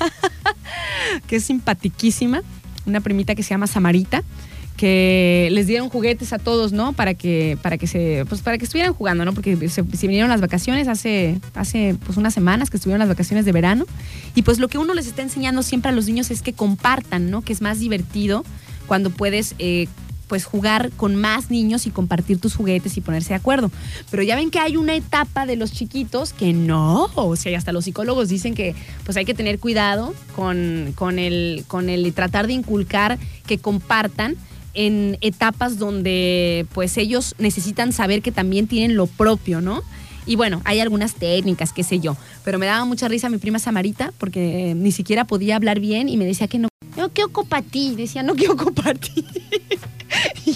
[1.27, 2.43] que es simpatiquísima,
[2.87, 4.23] una primita que se llama Samarita,
[4.77, 6.93] que les dieron juguetes a todos, ¿no?
[6.93, 9.33] Para que, para que se, pues para que estuvieran jugando, ¿no?
[9.33, 13.45] Porque se, se vinieron las vacaciones hace, hace pues unas semanas que estuvieron las vacaciones
[13.45, 13.87] de verano.
[14.35, 17.31] Y pues lo que uno les está enseñando siempre a los niños es que compartan,
[17.31, 17.43] ¿no?
[17.43, 18.45] Que es más divertido
[18.87, 19.89] cuando puedes eh,
[20.29, 23.71] pues jugar con más niños y compartir tus juguetes y ponerse de acuerdo.
[24.11, 27.73] Pero ya ven que hay una etapa de los chiquitos que no, o sea, hasta
[27.73, 32.47] los psicólogos dicen que pues hay que tener cuidado con, con, el, con el tratar
[32.47, 34.37] de inculcar que compartan
[34.77, 39.83] en etapas donde pues ellos necesitan saber que también tienen lo propio, ¿no?
[40.27, 43.59] Y bueno, hay algunas técnicas, qué sé yo, pero me daba mucha risa mi prima
[43.59, 47.31] Samarita porque eh, ni siquiera podía hablar bien y me decía que no, no quiero
[47.31, 49.25] compartir, decía, no compartir.
[49.25, 49.77] y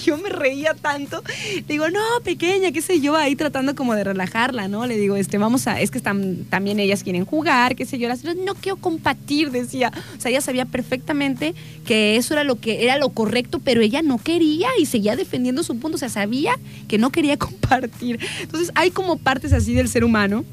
[0.05, 1.23] yo me reía tanto.
[1.55, 4.87] Le digo, no, pequeña, qué sé yo, ahí tratando como de relajarla, ¿no?
[4.87, 8.09] Le digo, este, vamos a, es que están, también ellas quieren jugar, qué sé yo.
[8.09, 9.93] Las, no quiero compartir, decía.
[10.17, 14.03] O sea, ella sabía perfectamente que eso era lo que era lo correcto, pero ella
[14.03, 15.97] no quería y seguía defendiendo su punto.
[15.97, 16.55] O sea, sabía
[16.89, 18.19] que no quería compartir.
[18.41, 20.45] Entonces, hay como partes así del ser humano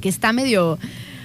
[0.00, 0.78] que está medio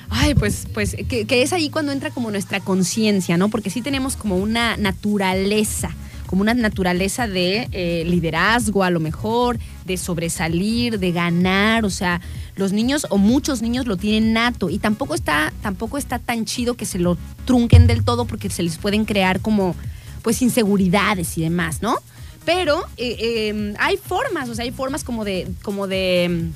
[0.10, 3.50] Ay, pues, pues, que, que es ahí cuando entra como nuestra conciencia, ¿no?
[3.50, 5.92] Porque sí tenemos como una naturaleza,
[6.26, 12.22] como una naturaleza de eh, liderazgo a lo mejor, de sobresalir, de ganar, o sea,
[12.56, 16.76] los niños o muchos niños lo tienen nato y tampoco está, tampoco está tan chido
[16.76, 19.76] que se lo trunquen del todo porque se les pueden crear como,
[20.22, 21.98] pues, inseguridades y demás, ¿no?
[22.46, 26.52] Pero eh, eh, hay formas, o sea, hay formas como de, como de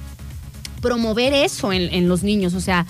[0.78, 2.86] mm, promover eso en, en los niños, o sea,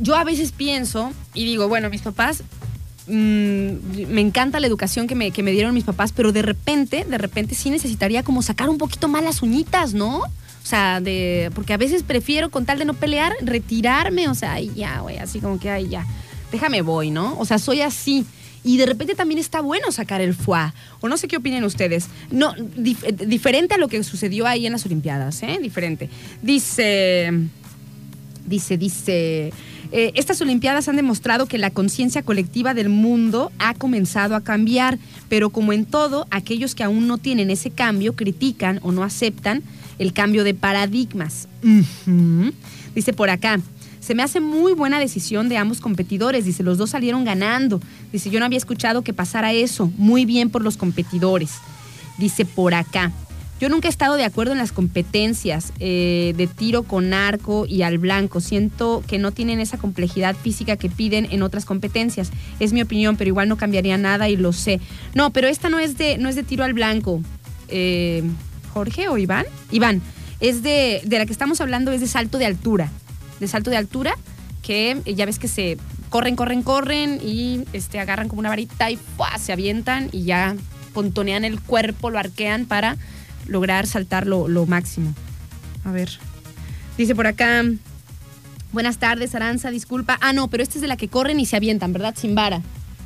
[0.00, 2.42] yo a veces pienso y digo, bueno, mis papás,
[3.06, 7.04] mm, me encanta la educación que me, que me dieron mis papás, pero de repente,
[7.08, 10.18] de repente sí necesitaría como sacar un poquito más las uñitas, ¿no?
[10.20, 14.54] O sea, de, porque a veces prefiero, con tal de no pelear, retirarme, o sea,
[14.54, 16.06] ay, ya, güey, así como que, ay, ya,
[16.50, 17.38] déjame voy, ¿no?
[17.38, 18.24] O sea, soy así.
[18.66, 20.72] Y de repente también está bueno sacar el foie.
[21.02, 22.06] O no sé qué opinan ustedes.
[22.30, 25.58] No, dif- diferente a lo que sucedió ahí en las Olimpiadas, ¿eh?
[25.60, 26.08] Diferente.
[26.40, 27.30] Dice.
[28.46, 29.52] Dice, dice.
[29.96, 34.98] Eh, estas Olimpiadas han demostrado que la conciencia colectiva del mundo ha comenzado a cambiar,
[35.28, 39.62] pero como en todo, aquellos que aún no tienen ese cambio critican o no aceptan
[40.00, 41.46] el cambio de paradigmas.
[42.92, 43.60] Dice por acá,
[44.00, 46.44] se me hace muy buena decisión de ambos competidores.
[46.44, 47.80] Dice, los dos salieron ganando.
[48.12, 49.92] Dice, yo no había escuchado que pasara eso.
[49.96, 51.52] Muy bien por los competidores.
[52.18, 53.12] Dice por acá.
[53.60, 57.82] Yo nunca he estado de acuerdo en las competencias eh, de tiro con arco y
[57.82, 58.40] al blanco.
[58.40, 62.30] Siento que no tienen esa complejidad física que piden en otras competencias.
[62.58, 64.80] Es mi opinión, pero igual no cambiaría nada y lo sé.
[65.14, 67.22] No, pero esta no es de, no es de tiro al blanco.
[67.68, 68.22] Eh,
[68.72, 69.46] ¿Jorge o Iván?
[69.70, 70.02] Iván.
[70.40, 72.90] Es de, de la que estamos hablando, es de salto de altura.
[73.38, 74.16] De salto de altura,
[74.62, 75.78] que eh, ya ves que se
[76.10, 79.38] corren, corren, corren y este, agarran como una varita y ¡pua!
[79.38, 80.56] se avientan y ya
[80.92, 82.96] pontonean el cuerpo, lo arquean para
[83.46, 85.14] lograr saltar lo, lo máximo.
[85.84, 86.10] A ver.
[86.96, 87.64] Dice por acá.
[88.72, 90.18] Buenas tardes, Aranza, disculpa.
[90.20, 92.14] Ah, no, pero esta es de la que corren y se avientan, ¿verdad?
[92.16, 92.62] Sin vara.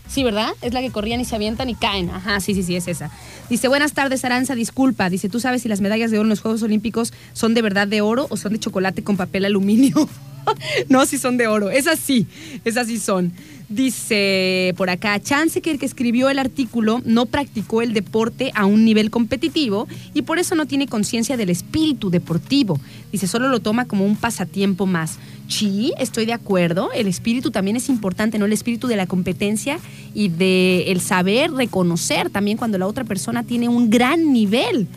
[0.08, 0.52] Sí, ¿verdad?
[0.62, 2.08] Es la que corrían y se avientan y caen.
[2.10, 3.10] Ajá, sí, sí, sí, es esa.
[3.50, 5.10] Dice, buenas tardes, Aranza, disculpa.
[5.10, 7.86] Dice, ¿tú sabes si las medallas de oro en los Juegos Olímpicos son de verdad
[7.86, 10.08] de oro o son de chocolate con papel aluminio?
[10.88, 11.70] no, sí son de oro.
[11.70, 12.26] Esas sí,
[12.64, 13.32] esas sí son.
[13.68, 18.64] Dice por acá, Chance que el que escribió el artículo no practicó el deporte a
[18.64, 22.80] un nivel competitivo y por eso no tiene conciencia del espíritu deportivo.
[23.12, 25.18] Dice, solo lo toma como un pasatiempo más.
[25.48, 26.92] Sí, estoy de acuerdo.
[26.92, 28.46] El espíritu también es importante, ¿no?
[28.46, 29.78] El espíritu de la competencia
[30.14, 34.88] y de el saber reconocer también cuando la otra persona tiene un gran nivel.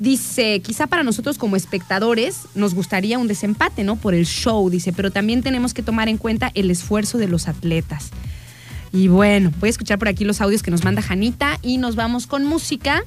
[0.00, 3.96] Dice, quizá para nosotros como espectadores nos gustaría un desempate, ¿no?
[3.96, 7.48] Por el show, dice, pero también tenemos que tomar en cuenta el esfuerzo de los
[7.48, 8.08] atletas.
[8.92, 11.96] Y bueno, voy a escuchar por aquí los audios que nos manda Janita y nos
[11.96, 13.04] vamos con música.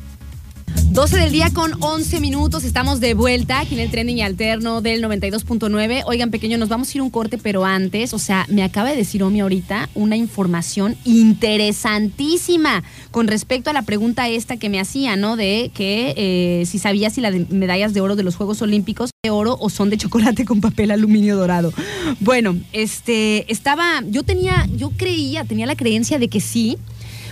[0.93, 5.03] 12 del día con 11 minutos, estamos de vuelta aquí en el trending alterno del
[5.03, 6.03] 92.9.
[6.05, 8.95] Oigan, pequeño, nos vamos a ir un corte, pero antes, o sea, me acaba de
[8.95, 15.15] decir Omi ahorita una información interesantísima con respecto a la pregunta esta que me hacía,
[15.15, 15.35] ¿no?
[15.35, 19.31] De que eh, si sabía si las medallas de oro de los Juegos Olímpicos de
[19.31, 21.73] oro o son de chocolate con papel aluminio dorado.
[22.19, 26.77] Bueno, este, estaba, yo tenía, yo creía, tenía la creencia de que sí,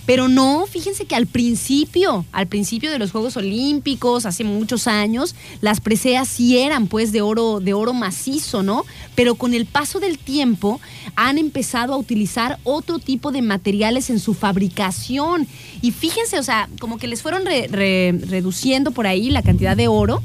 [0.05, 5.35] pero no, fíjense que al principio, al principio de los Juegos Olímpicos, hace muchos años,
[5.61, 8.83] las preseas sí eran pues de oro, de oro macizo, ¿no?
[9.15, 10.81] Pero con el paso del tiempo
[11.15, 15.47] han empezado a utilizar otro tipo de materiales en su fabricación.
[15.81, 19.77] Y fíjense, o sea, como que les fueron re- re- reduciendo por ahí la cantidad
[19.77, 20.21] de oro,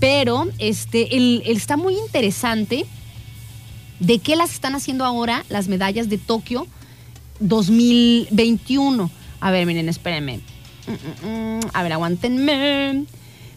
[0.00, 2.86] pero este, el- está muy interesante
[4.00, 6.66] de qué las están haciendo ahora las medallas de Tokio
[7.40, 9.10] 2021.
[9.40, 10.40] A ver, miren, espérenme.
[10.86, 11.60] Mm, mm, mm.
[11.72, 13.04] A ver, aguántenme.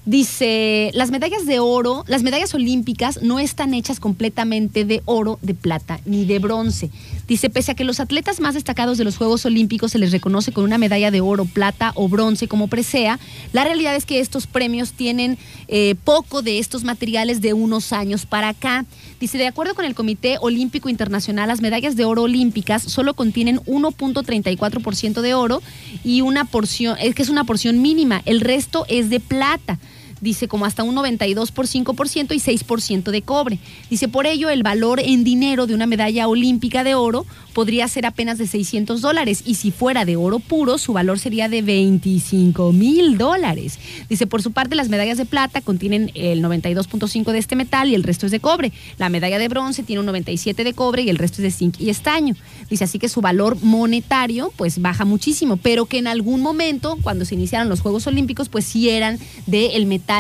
[0.06, 5.54] Dice, las medallas de oro, las medallas olímpicas no están hechas completamente de oro, de
[5.54, 6.90] plata ni de bronce.
[7.26, 10.52] Dice, pese a que los atletas más destacados de los Juegos Olímpicos se les reconoce
[10.52, 13.18] con una medalla de oro, plata o bronce como presea,
[13.54, 15.38] la realidad es que estos premios tienen
[15.70, 18.84] eh, poco de estos materiales de unos años para acá.
[19.22, 23.62] Dice, de acuerdo con el Comité Olímpico Internacional, las medallas de oro olímpicas solo contienen
[23.62, 25.62] 1.34% de oro
[26.04, 29.80] y una porción, es que es una porción mínima, el resto es de plata.
[30.24, 33.60] Dice como hasta un 92 por 5% y 6% de cobre.
[33.90, 38.06] Dice por ello el valor en dinero de una medalla olímpica de oro podría ser
[38.06, 42.72] apenas de 600 dólares y si fuera de oro puro su valor sería de 25
[42.72, 43.78] mil dólares.
[44.08, 47.96] Dice por su parte las medallas de plata contienen el 92.5 de este metal y
[47.96, 48.72] el resto es de cobre.
[48.98, 51.82] La medalla de bronce tiene un 97 de cobre y el resto es de zinc
[51.82, 52.38] y estaño.
[52.70, 57.26] Dice así que su valor monetario pues baja muchísimo, pero que en algún momento cuando
[57.26, 60.13] se iniciaron los Juegos Olímpicos pues sí eran del metal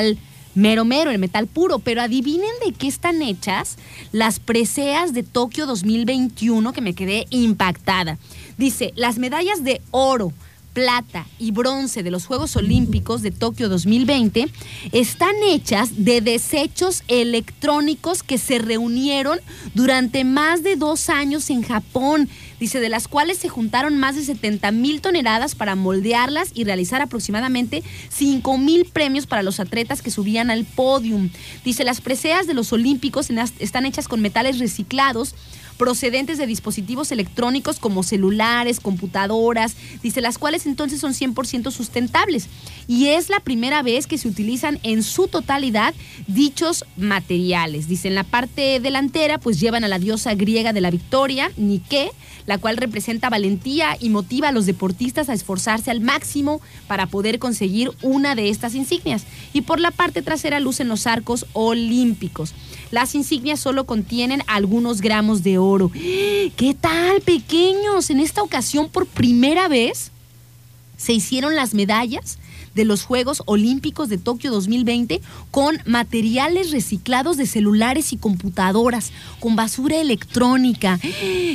[0.55, 1.79] mero mero, el metal puro.
[1.79, 3.77] Pero adivinen de qué están hechas
[4.11, 8.17] las preseas de Tokio 2021, que me quedé impactada.
[8.57, 10.33] Dice, las medallas de oro,
[10.73, 14.47] plata y bronce de los Juegos Olímpicos de Tokio 2020
[14.91, 19.39] están hechas de desechos electrónicos que se reunieron
[19.75, 22.27] durante más de dos años en Japón.
[22.63, 27.01] Dice, de las cuales se juntaron más de 70 mil toneladas para moldearlas y realizar
[27.01, 31.29] aproximadamente 5 mil premios para los atletas que subían al podium.
[31.65, 35.35] Dice, las preseas de los Olímpicos están hechas con metales reciclados
[35.73, 42.47] procedentes de dispositivos electrónicos como celulares, computadoras, dice, las cuales entonces son 100% sustentables.
[42.87, 45.93] Y es la primera vez que se utilizan en su totalidad
[46.27, 47.87] dichos materiales.
[47.87, 52.11] Dice, en la parte delantera pues llevan a la diosa griega de la victoria, Nike,
[52.45, 57.39] la cual representa valentía y motiva a los deportistas a esforzarse al máximo para poder
[57.39, 59.23] conseguir una de estas insignias.
[59.53, 62.53] Y por la parte trasera lucen los arcos olímpicos.
[62.91, 65.62] Las insignias solo contienen algunos gramos de.
[65.91, 68.09] ¿Qué tal, pequeños?
[68.09, 70.11] En esta ocasión, por primera vez,
[70.97, 72.37] se hicieron las medallas
[72.75, 75.21] de los Juegos Olímpicos de Tokio 2020
[75.51, 80.99] con materiales reciclados de celulares y computadoras, con basura electrónica.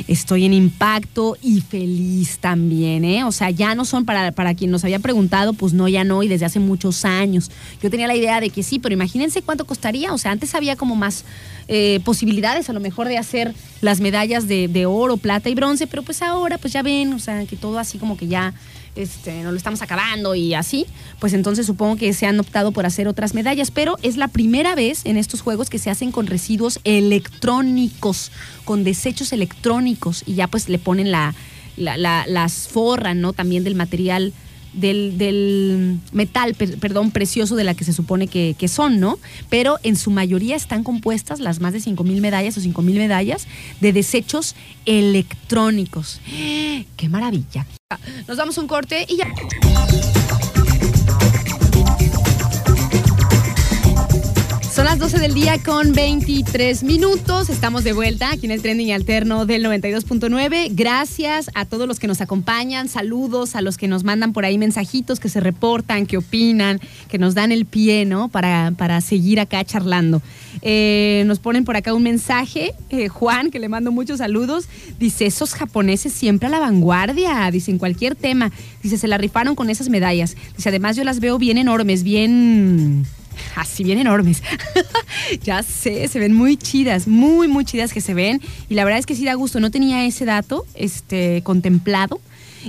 [0.07, 3.23] Estoy en impacto y feliz también, ¿eh?
[3.23, 6.23] O sea, ya no son para, para quien nos había preguntado, pues no, ya no,
[6.23, 7.51] y desde hace muchos años.
[7.81, 10.13] Yo tenía la idea de que sí, pero imagínense cuánto costaría.
[10.13, 11.25] O sea, antes había como más
[11.67, 15.87] eh, posibilidades a lo mejor de hacer las medallas de, de oro, plata y bronce,
[15.87, 18.53] pero pues ahora, pues ya ven, o sea, que todo así como que ya
[18.95, 20.85] este, no lo estamos acabando y así,
[21.19, 24.75] pues entonces supongo que se han optado por hacer otras medallas, pero es la primera
[24.75, 28.31] vez en estos juegos que se hacen con residuos electrónicos,
[28.65, 31.33] con desechos electrónicos y ya pues le ponen la,
[31.77, 33.33] las forran, ¿no?
[33.33, 34.33] También del material
[34.73, 39.17] del, metal, perdón, precioso de la que se supone que, son, ¿no?
[39.49, 43.47] Pero en su mayoría están compuestas las más de 5.000 medallas o 5.000 medallas
[43.79, 44.55] de desechos
[44.85, 46.21] electrónicos.
[46.97, 47.65] ¡Qué maravilla!
[48.27, 49.27] Nos damos un corte y ya.
[54.71, 57.49] Son las 12 del día con 23 minutos.
[57.49, 60.69] Estamos de vuelta aquí en el trending alterno del 92.9.
[60.73, 62.87] Gracias a todos los que nos acompañan.
[62.87, 67.17] Saludos a los que nos mandan por ahí mensajitos, que se reportan, que opinan, que
[67.17, 68.29] nos dan el pie, ¿no?
[68.29, 70.21] Para, para seguir acá charlando.
[70.61, 72.75] Eh, nos ponen por acá un mensaje.
[72.91, 74.69] Eh, Juan, que le mando muchos saludos.
[74.99, 77.49] Dice: Esos japoneses siempre a la vanguardia.
[77.51, 78.51] Dice: en cualquier tema.
[78.83, 80.37] Dice: se la rifaron con esas medallas.
[80.55, 83.07] Dice: además, yo las veo bien enormes, bien
[83.55, 84.43] así bien enormes.
[85.43, 88.41] ya sé, se ven muy chidas, muy, muy chidas que se ven.
[88.69, 89.59] Y la verdad es que sí da gusto.
[89.59, 92.19] No tenía ese dato este, contemplado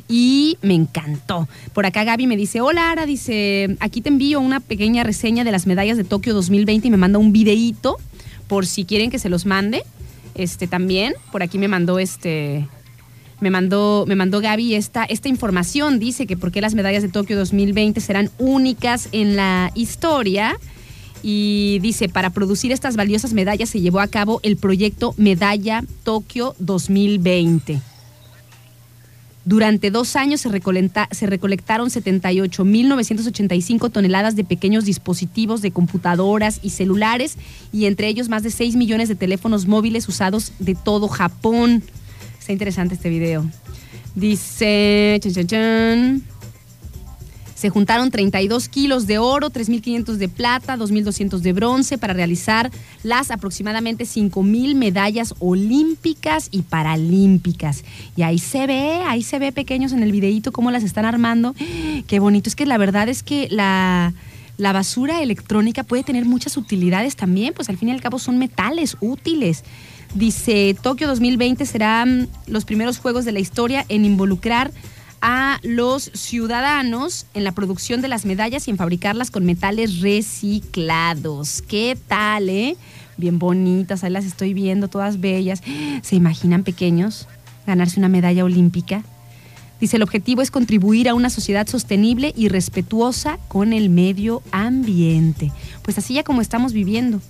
[0.08, 1.48] y me encantó.
[1.72, 5.52] Por acá Gaby me dice, hola Ara, dice, aquí te envío una pequeña reseña de
[5.52, 7.96] las medallas de Tokio 2020 y me manda un videíto
[8.46, 9.82] por si quieren que se los mande.
[10.34, 12.66] Este también, por aquí me mandó este
[13.40, 15.98] me mandó, me mandó Gaby esta, esta información.
[15.98, 20.56] Dice que por qué las medallas de Tokio 2020 serán únicas en la historia.
[21.22, 26.56] Y dice, para producir estas valiosas medallas se llevó a cabo el proyecto Medalla Tokio
[26.58, 27.80] 2020.
[29.44, 30.50] Durante dos años se,
[31.10, 37.38] se recolectaron 78.985 toneladas de pequeños dispositivos de computadoras y celulares
[37.72, 41.82] y entre ellos más de 6 millones de teléfonos móviles usados de todo Japón.
[42.40, 43.48] Está interesante este video.
[44.16, 45.20] Dice,
[47.54, 52.70] se juntaron 32 kilos de oro, 3.500 de plata, 2.200 de bronce para realizar
[53.02, 57.84] las aproximadamente 5.000 medallas olímpicas y paralímpicas.
[58.16, 61.54] Y ahí se ve, ahí se ve pequeños en el videíto cómo las están armando.
[62.06, 62.48] Qué bonito.
[62.48, 64.14] Es que la verdad es que la,
[64.56, 68.38] la basura electrónica puede tener muchas utilidades también, pues al fin y al cabo son
[68.38, 69.64] metales útiles.
[70.14, 74.72] Dice, Tokio 2020 serán los primeros Juegos de la historia en involucrar
[75.20, 81.62] a los ciudadanos en la producción de las medallas y en fabricarlas con metales reciclados.
[81.62, 82.76] ¿Qué tal, eh?
[83.18, 85.62] Bien bonitas, ahí las estoy viendo, todas bellas.
[86.02, 87.28] ¿Se imaginan pequeños
[87.66, 89.04] ganarse una medalla olímpica?
[89.80, 95.52] Dice, el objetivo es contribuir a una sociedad sostenible y respetuosa con el medio ambiente.
[95.82, 97.20] Pues así ya como estamos viviendo.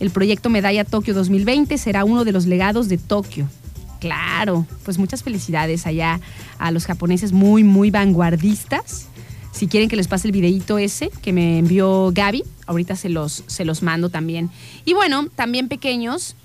[0.00, 3.48] El proyecto Medalla Tokio 2020 será uno de los legados de Tokio.
[4.00, 6.20] Claro, pues muchas felicidades allá
[6.58, 9.08] a los japoneses muy, muy vanguardistas.
[9.52, 13.42] Si quieren que les pase el videíto ese que me envió Gaby, ahorita se los,
[13.48, 14.50] se los mando también.
[14.84, 16.36] Y bueno, también pequeños,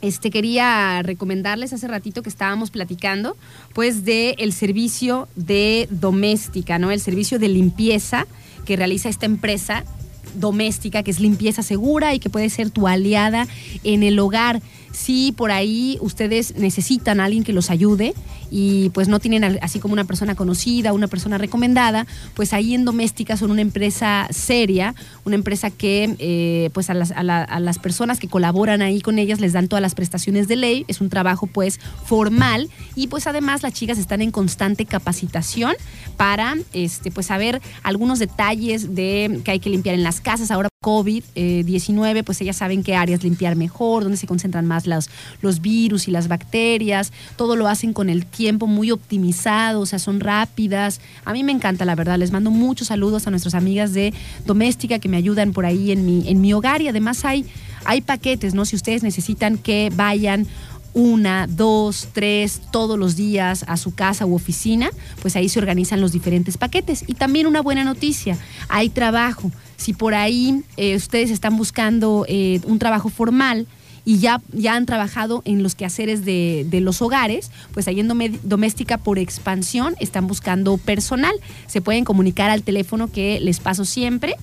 [0.00, 3.36] este quería recomendarles hace ratito que estábamos platicando,
[3.74, 6.90] pues de el servicio de doméstica, ¿no?
[6.90, 8.26] El servicio de limpieza
[8.64, 9.84] que realiza esta empresa
[10.34, 13.46] doméstica, que es limpieza segura y que puede ser tu aliada
[13.84, 14.62] en el hogar.
[14.92, 18.14] Si por ahí ustedes necesitan a alguien que los ayude
[18.50, 22.84] y pues no tienen así como una persona conocida, una persona recomendada, pues ahí en
[22.84, 28.18] Doméstica son una empresa seria, una empresa que eh, pues a las, a, las personas
[28.18, 31.46] que colaboran ahí con ellas les dan todas las prestaciones de ley, es un trabajo
[31.46, 35.74] pues formal y pues además las chicas están en constante capacitación
[36.16, 40.50] para este pues saber algunos detalles de que hay que limpiar en las casas.
[40.50, 45.10] Ahora COVID-19, pues ellas saben qué áreas limpiar mejor, dónde se concentran más los,
[45.42, 49.98] los virus y las bacterias, todo lo hacen con el tiempo muy optimizado, o sea,
[49.98, 51.02] son rápidas.
[51.26, 54.14] A mí me encanta, la verdad, les mando muchos saludos a nuestras amigas de
[54.46, 57.44] Doméstica que me ayudan por ahí en mi, en mi hogar y además hay,
[57.84, 58.64] hay paquetes, ¿no?
[58.64, 60.46] Si ustedes necesitan que vayan
[60.94, 64.88] una, dos, tres, todos los días a su casa u oficina,
[65.20, 67.04] pues ahí se organizan los diferentes paquetes.
[67.06, 68.38] Y también una buena noticia,
[68.70, 69.52] hay trabajo.
[69.80, 73.66] Si por ahí eh, ustedes están buscando eh, un trabajo formal,
[74.04, 78.08] y ya, ya han trabajado en los quehaceres de, los hogares, pues ahí en
[78.42, 81.34] Doméstica por Expansión están buscando personal.
[81.66, 84.36] Se pueden comunicar al teléfono que les paso siempre,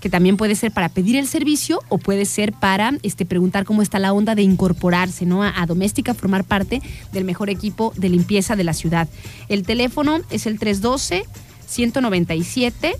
[0.00, 3.82] que también puede ser para pedir el servicio o puede ser para este, preguntar cómo
[3.82, 5.42] está la onda de incorporarse ¿no?
[5.42, 6.82] a, a Doméstica, formar parte
[7.12, 9.08] del mejor equipo de limpieza de la ciudad.
[9.48, 11.24] El teléfono es el 312
[11.72, 12.96] 197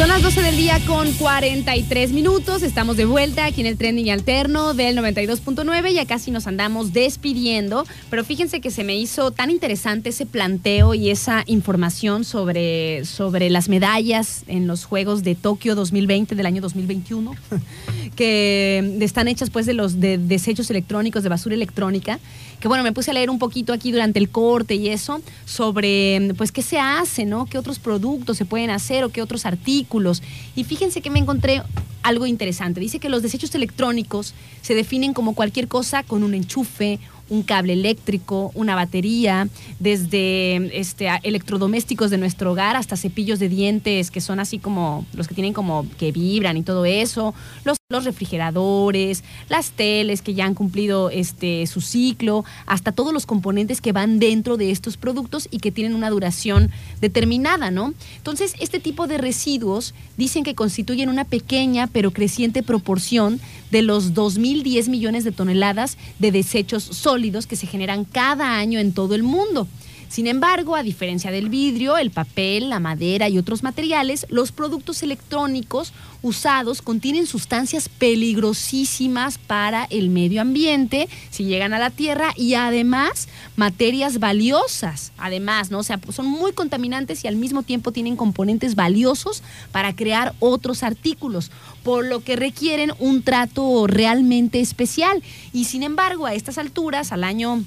[0.00, 2.62] Son las 12 del día con 43 minutos.
[2.62, 5.92] Estamos de vuelta aquí en el trending alterno del 92.9.
[5.92, 7.84] Ya casi nos andamos despidiendo.
[8.08, 13.50] Pero fíjense que se me hizo tan interesante ese planteo y esa información sobre, sobre
[13.50, 17.34] las medallas en los Juegos de Tokio 2020 del año 2021,
[18.16, 22.18] que están hechas pues de los de desechos electrónicos, de basura electrónica
[22.60, 26.34] que bueno, me puse a leer un poquito aquí durante el corte y eso, sobre
[26.36, 27.46] pues qué se hace, ¿no?
[27.46, 30.22] ¿Qué otros productos se pueden hacer o qué otros artículos?
[30.54, 31.62] Y fíjense que me encontré
[32.02, 32.80] algo interesante.
[32.80, 36.98] Dice que los desechos electrónicos se definen como cualquier cosa con un enchufe,
[37.30, 39.48] un cable eléctrico, una batería,
[39.78, 45.28] desde este, electrodomésticos de nuestro hogar hasta cepillos de dientes que son así como los
[45.28, 47.34] que tienen como que vibran y todo eso,
[47.64, 53.26] los, los refrigeradores, las teles que ya han cumplido este, su ciclo, hasta todos los
[53.26, 56.70] componentes que van dentro de estos productos y que tienen una duración
[57.00, 57.92] determinada, ¿no?
[58.16, 63.40] Entonces, este tipo de residuos dicen que constituyen una pequeña pero creciente proporción
[63.72, 68.92] de los 2.010 millones de toneladas de desechos sólidos que se generan cada año en
[68.92, 69.66] todo el mundo.
[70.10, 75.04] Sin embargo, a diferencia del vidrio, el papel, la madera y otros materiales, los productos
[75.04, 82.54] electrónicos usados contienen sustancias peligrosísimas para el medio ambiente si llegan a la tierra y
[82.54, 85.12] además materias valiosas.
[85.16, 85.84] Además, ¿no?
[85.84, 91.52] Sea, son muy contaminantes y al mismo tiempo tienen componentes valiosos para crear otros artículos,
[91.84, 95.22] por lo que requieren un trato realmente especial.
[95.52, 97.62] Y sin embargo, a estas alturas, al año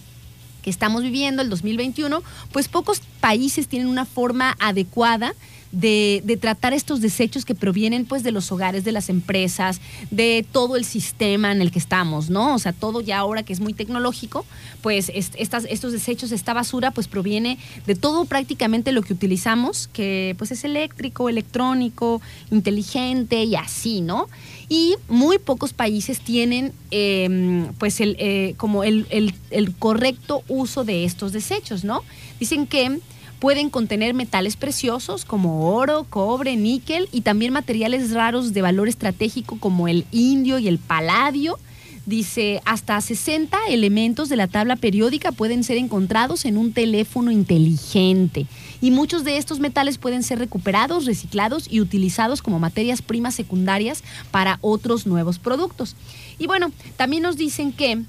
[0.64, 5.36] que estamos viviendo, el 2021, pues pocos países tienen una forma adecuada
[5.74, 10.45] de, de, tratar estos desechos que provienen pues de los hogares, de las empresas, de
[10.51, 12.53] todo el sistema en el que estamos, ¿no?
[12.53, 14.45] O sea, todo ya ahora que es muy tecnológico,
[14.82, 17.57] pues estas, estos desechos, esta basura, pues proviene
[17.88, 24.30] de todo prácticamente lo que utilizamos, que pues es eléctrico, electrónico, inteligente y así, ¿no?
[24.74, 30.84] Y muy pocos países tienen eh, pues el, eh, como el, el, el correcto uso
[30.84, 32.01] de estos desechos, ¿no?
[32.39, 32.99] Dicen que
[33.38, 39.59] pueden contener metales preciosos como oro, cobre, níquel y también materiales raros de valor estratégico
[39.59, 41.59] como el indio y el paladio.
[42.07, 48.47] Dice, hasta 60 elementos de la tabla periódica pueden ser encontrados en un teléfono inteligente
[48.84, 54.03] y muchos de estos metales pueden ser recuperados, reciclados y utilizados como materias primas secundarias
[54.29, 55.95] para otros nuevos productos.
[56.38, 58.01] Y bueno, también nos dicen que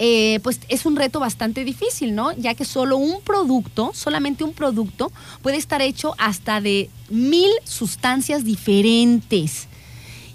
[0.00, 2.32] eh, pues es un reto bastante difícil, ¿no?
[2.32, 8.42] Ya que solo un producto, solamente un producto, puede estar hecho hasta de mil sustancias
[8.42, 9.68] diferentes.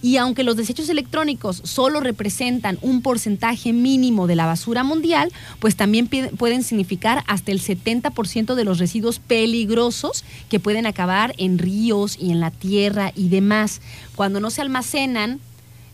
[0.02, 5.76] Y aunque los desechos electrónicos solo representan un porcentaje mínimo de la basura mundial, pues
[5.76, 12.18] también pueden significar hasta el 70% de los residuos peligrosos que pueden acabar en ríos
[12.20, 13.82] y en la tierra y demás.
[14.16, 15.40] Cuando no se almacenan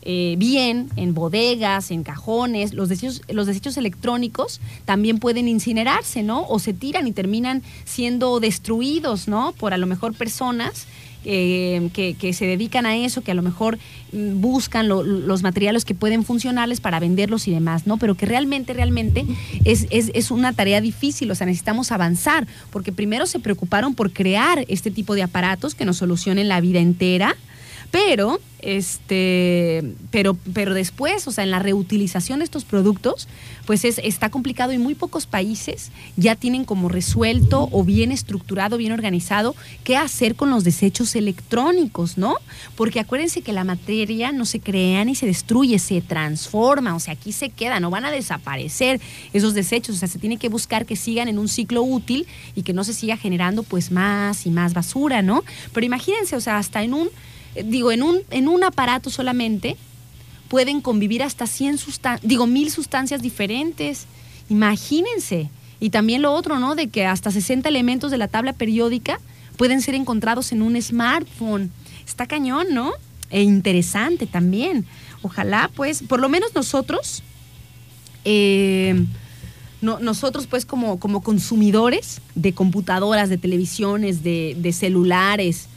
[0.10, 2.74] eh, bien en bodegas, en cajones.
[2.74, 6.48] Los desechos, los desechos electrónicos también pueden incinerarse, ¿no?
[6.48, 9.52] O se tiran y terminan siendo destruidos, ¿no?
[9.52, 10.88] Por a lo mejor personas
[11.30, 13.78] eh, que, que, se dedican a eso, que a lo mejor
[14.14, 17.98] mm, buscan lo, los materiales que pueden funcionarles para venderlos y demás, ¿no?
[17.98, 19.26] Pero que realmente, realmente
[19.66, 24.14] es, es, es, una tarea difícil, o sea, necesitamos avanzar, porque primero se preocuparon por
[24.14, 27.36] crear este tipo de aparatos que nos solucionen la vida entera,
[27.92, 33.28] pero, este, pero, pero después, o sea, en la reutilización de estos productos,
[33.66, 38.78] pues es, está complicado y muy pocos países ya tienen como resuelto o bien estructurado,
[38.78, 42.36] bien organizado qué hacer con los desechos electrónicos, ¿no?
[42.76, 47.14] Porque acuérdense que la materia no se crea ni se destruye, se transforma, o sea,
[47.14, 49.00] aquí se queda, no van a desaparecer
[49.34, 52.64] esos desechos, o sea, se tiene que buscar que sigan en un ciclo útil y
[52.64, 55.44] que no se siga generando pues más y más basura, ¿no?
[55.74, 57.10] Pero imagínense, o sea, hasta en un
[57.66, 59.78] digo, en un, en un aparato solamente
[60.48, 64.06] pueden convivir hasta 100 sustancias, digo, mil sustancias diferentes.
[64.50, 65.50] Imagínense.
[65.80, 66.76] Y también lo otro, ¿no?
[66.76, 69.20] De que hasta 60 elementos de la tabla periódica
[69.58, 71.72] pueden ser encontrados en un smartphone.
[72.06, 72.94] Está cañón, ¿no?
[73.30, 74.86] E interesante también.
[75.22, 77.24] Ojalá, pues, por lo menos nosotros,
[78.24, 79.06] eh,
[79.82, 85.68] no, nosotros, pues, como, como consumidores de computadoras, de televisiones, de, celulares,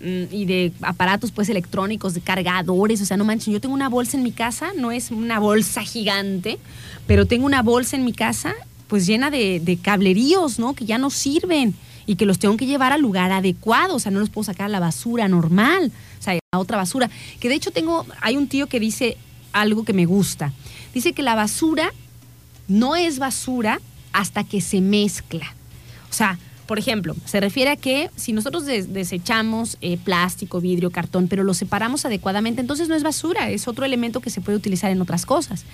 [0.00, 4.16] y de aparatos pues electrónicos, de cargadores, o sea, no manchen, yo tengo una bolsa
[4.16, 6.58] en mi casa, no es una bolsa gigante,
[7.06, 8.54] pero tengo una bolsa en mi casa
[8.88, 10.74] pues llena de, de cableríos, ¿no?
[10.74, 11.74] Que ya no sirven
[12.06, 14.66] y que los tengo que llevar al lugar adecuado, o sea, no los puedo sacar
[14.66, 17.08] a la basura normal, o sea, a otra basura.
[17.38, 19.16] Que de hecho tengo, hay un tío que dice
[19.52, 20.52] algo que me gusta.
[20.92, 21.92] Dice que la basura
[22.66, 23.80] no es basura
[24.12, 25.54] hasta que se mezcla.
[26.10, 26.38] O sea,
[26.70, 31.52] por ejemplo, se refiere a que si nosotros desechamos eh, plástico, vidrio, cartón, pero lo
[31.52, 35.26] separamos adecuadamente, entonces no es basura, es otro elemento que se puede utilizar en otras
[35.26, 35.64] cosas.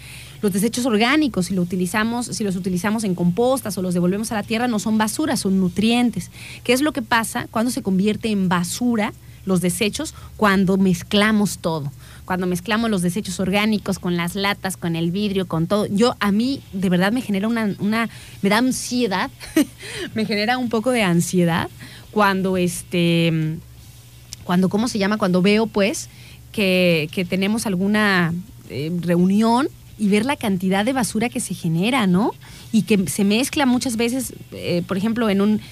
[0.40, 4.36] Los desechos orgánicos, si, lo utilizamos, si los utilizamos en compostas o los devolvemos a
[4.36, 6.30] la tierra, no son basura, son nutrientes.
[6.64, 9.12] ¿Qué es lo que pasa cuando se convierte en basura
[9.44, 10.14] los desechos?
[10.38, 11.92] Cuando mezclamos todo
[12.26, 16.32] cuando mezclamos los desechos orgánicos con las latas, con el vidrio, con todo, yo a
[16.32, 18.10] mí de verdad me genera una, una
[18.42, 19.30] me da ansiedad,
[20.14, 21.70] me genera un poco de ansiedad
[22.10, 23.56] cuando este,
[24.44, 25.18] cuando, ¿cómo se llama?
[25.18, 26.08] Cuando veo pues
[26.52, 28.34] que, que tenemos alguna
[28.68, 29.68] eh, reunión
[29.98, 32.32] y ver la cantidad de basura que se genera, ¿no?
[32.76, 35.62] Y que se mezcla muchas veces, eh, por ejemplo, en un,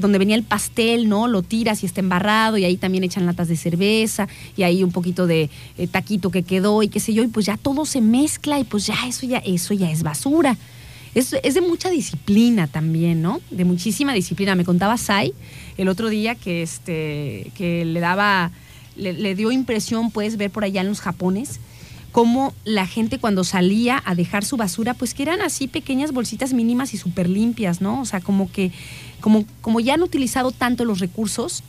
[0.00, 1.26] donde venía el pastel, ¿no?
[1.26, 4.92] Lo tiras y está embarrado y ahí también echan latas de cerveza y ahí un
[4.92, 8.00] poquito de eh, taquito que quedó y qué sé yo, y pues ya todo se
[8.00, 10.56] mezcla y pues ya eso ya, eso ya es basura.
[11.16, 13.40] Es, es de mucha disciplina también, ¿no?
[13.50, 14.54] De muchísima disciplina.
[14.54, 15.34] Me contaba Sai
[15.78, 18.52] el otro día que, este, que le daba,
[18.94, 21.58] le, le dio impresión, puedes ver por allá en los Japones,
[22.12, 26.52] cómo la gente cuando salía a dejar su basura, pues que eran así pequeñas bolsitas
[26.52, 28.00] mínimas y súper limpias, ¿no?
[28.00, 28.72] O sea, como que,
[29.20, 31.62] como, como ya han utilizado tanto los recursos,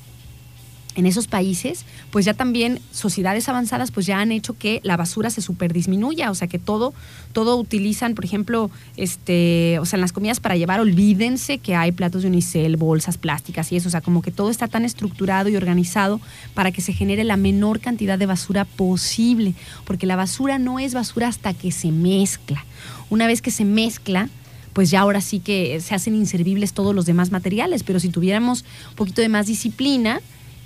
[0.95, 5.29] en esos países, pues ya también sociedades avanzadas pues ya han hecho que la basura
[5.29, 6.93] se super disminuya, o sea que todo,
[7.33, 11.91] todo utilizan, por ejemplo, este, o sea, en las comidas para llevar, olvídense que hay
[11.91, 15.49] platos de unicel, bolsas plásticas y eso, o sea, como que todo está tan estructurado
[15.49, 16.19] y organizado
[16.53, 19.53] para que se genere la menor cantidad de basura posible,
[19.85, 22.65] porque la basura no es basura hasta que se mezcla.
[23.09, 24.29] Una vez que se mezcla,
[24.73, 28.63] pues ya ahora sí que se hacen inservibles todos los demás materiales, pero si tuviéramos
[28.89, 30.21] un poquito de más disciplina,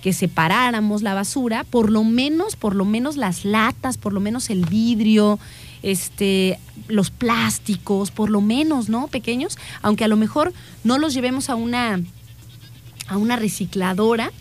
[0.05, 4.51] que separáramos la basura, por lo menos, por lo menos las latas, por lo menos
[4.51, 5.39] el vidrio,
[5.81, 9.07] este, los plásticos, por lo menos, ¿no?
[9.07, 10.53] Pequeños, aunque a lo mejor
[10.83, 11.99] no los llevemos a una,
[13.07, 14.31] a una recicladora.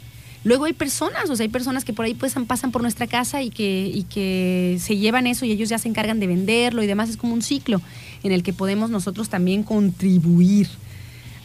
[0.42, 3.40] Luego hay personas, o sea, hay personas que por ahí pues, pasan por nuestra casa
[3.40, 6.86] y que, y que se llevan eso y ellos ya se encargan de venderlo y
[6.86, 7.08] demás.
[7.08, 7.80] Es como un ciclo
[8.22, 10.68] en el que podemos nosotros también contribuir.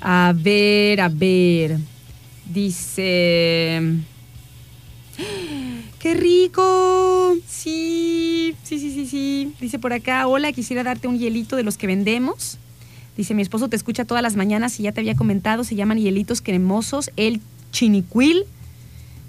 [0.01, 1.79] A ver, a ver.
[2.49, 3.81] Dice...
[5.99, 7.35] ¡Qué rico!
[7.47, 9.53] Sí, sí, sí, sí, sí.
[9.59, 12.57] Dice por acá, hola, quisiera darte un hielito de los que vendemos.
[13.17, 15.99] Dice, mi esposo te escucha todas las mañanas y ya te había comentado, se llaman
[15.99, 17.41] hielitos cremosos, el
[17.71, 18.45] chinicuil.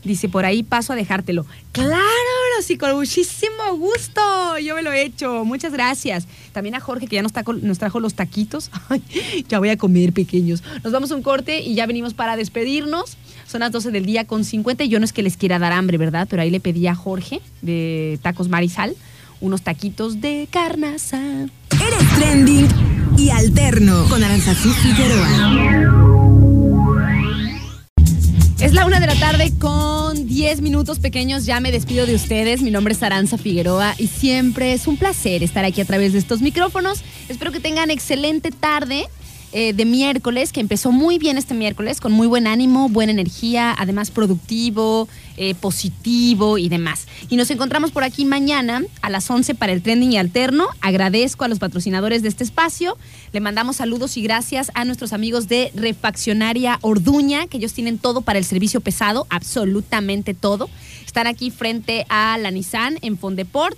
[0.05, 1.45] Dice, por ahí paso a dejártelo.
[1.73, 2.40] ¡Claro!
[2.63, 4.21] Sí, con muchísimo gusto.
[4.59, 5.45] Yo me lo he hecho.
[5.45, 6.27] Muchas gracias.
[6.53, 7.33] También a Jorge, que ya nos,
[7.63, 8.71] nos trajo los taquitos.
[9.49, 10.63] ya voy a comer, pequeños.
[10.85, 13.17] Nos vamos a un corte y ya venimos para despedirnos.
[13.47, 14.85] Son las 12 del día con 50.
[14.85, 16.27] Yo no es que les quiera dar hambre, ¿verdad?
[16.29, 18.95] Pero ahí le pedí a Jorge de Tacos Marisal
[19.41, 21.19] unos taquitos de carnaza.
[21.19, 22.69] Eres trending
[23.17, 26.10] y alterno con Aranzazú Figueroa.
[28.71, 31.45] Es la una de la tarde con 10 minutos pequeños.
[31.45, 32.63] Ya me despido de ustedes.
[32.63, 36.21] Mi nombre es Aranza Figueroa y siempre es un placer estar aquí a través de
[36.21, 37.03] estos micrófonos.
[37.29, 39.09] Espero que tengan excelente tarde.
[39.53, 43.75] Eh, de miércoles, que empezó muy bien este miércoles, con muy buen ánimo, buena energía,
[43.77, 47.09] además productivo, eh, positivo y demás.
[47.29, 50.69] Y nos encontramos por aquí mañana a las 11 para el trending y alterno.
[50.81, 52.97] Agradezco a los patrocinadores de este espacio.
[53.33, 58.21] Le mandamos saludos y gracias a nuestros amigos de Refaccionaria Orduña, que ellos tienen todo
[58.21, 60.71] para el servicio pesado, absolutamente todo.
[61.05, 63.77] Están aquí frente a la Nissan en Fondeport.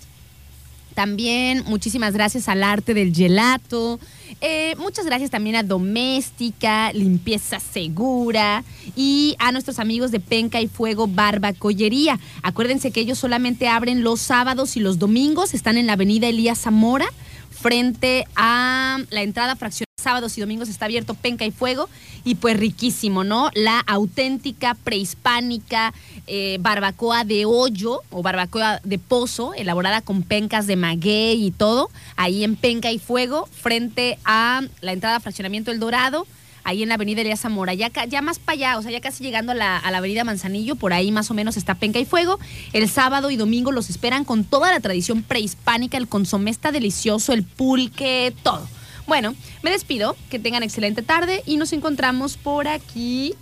[0.95, 3.99] También muchísimas gracias al arte del gelato.
[4.41, 8.65] Eh, muchas gracias también a Doméstica, Limpieza Segura
[8.97, 12.19] y a nuestros amigos de Penca y Fuego Barbacollería.
[12.43, 15.55] Acuérdense que ellos solamente abren los sábados y los domingos.
[15.55, 17.07] Están en la avenida Elías Zamora,
[17.51, 21.89] frente a la entrada fraccionada sábados y domingos está abierto Penca y Fuego
[22.25, 23.51] y pues riquísimo, ¿no?
[23.55, 25.95] La auténtica prehispánica
[26.27, 31.91] eh, barbacoa de hoyo o barbacoa de pozo, elaborada con pencas de maguey y todo,
[32.17, 36.27] ahí en Penca y Fuego, frente a la entrada Fraccionamiento El Dorado
[36.65, 39.25] ahí en la avenida Elías Zamora, ya, ya más para allá, o sea, ya casi
[39.25, 42.05] llegando a la, a la, avenida Manzanillo, por ahí más o menos está Penca y
[42.05, 42.39] Fuego.
[42.73, 47.33] El sábado y domingo los esperan con toda la tradición prehispánica, el consomé está delicioso,
[47.33, 48.69] el pulque, todo.
[49.07, 53.35] Bueno, me despido, que tengan excelente tarde y nos encontramos por aquí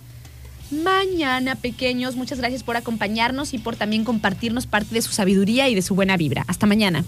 [0.71, 2.15] mañana, pequeños.
[2.15, 5.95] Muchas gracias por acompañarnos y por también compartirnos parte de su sabiduría y de su
[5.95, 6.45] buena vibra.
[6.47, 7.03] Hasta mañana.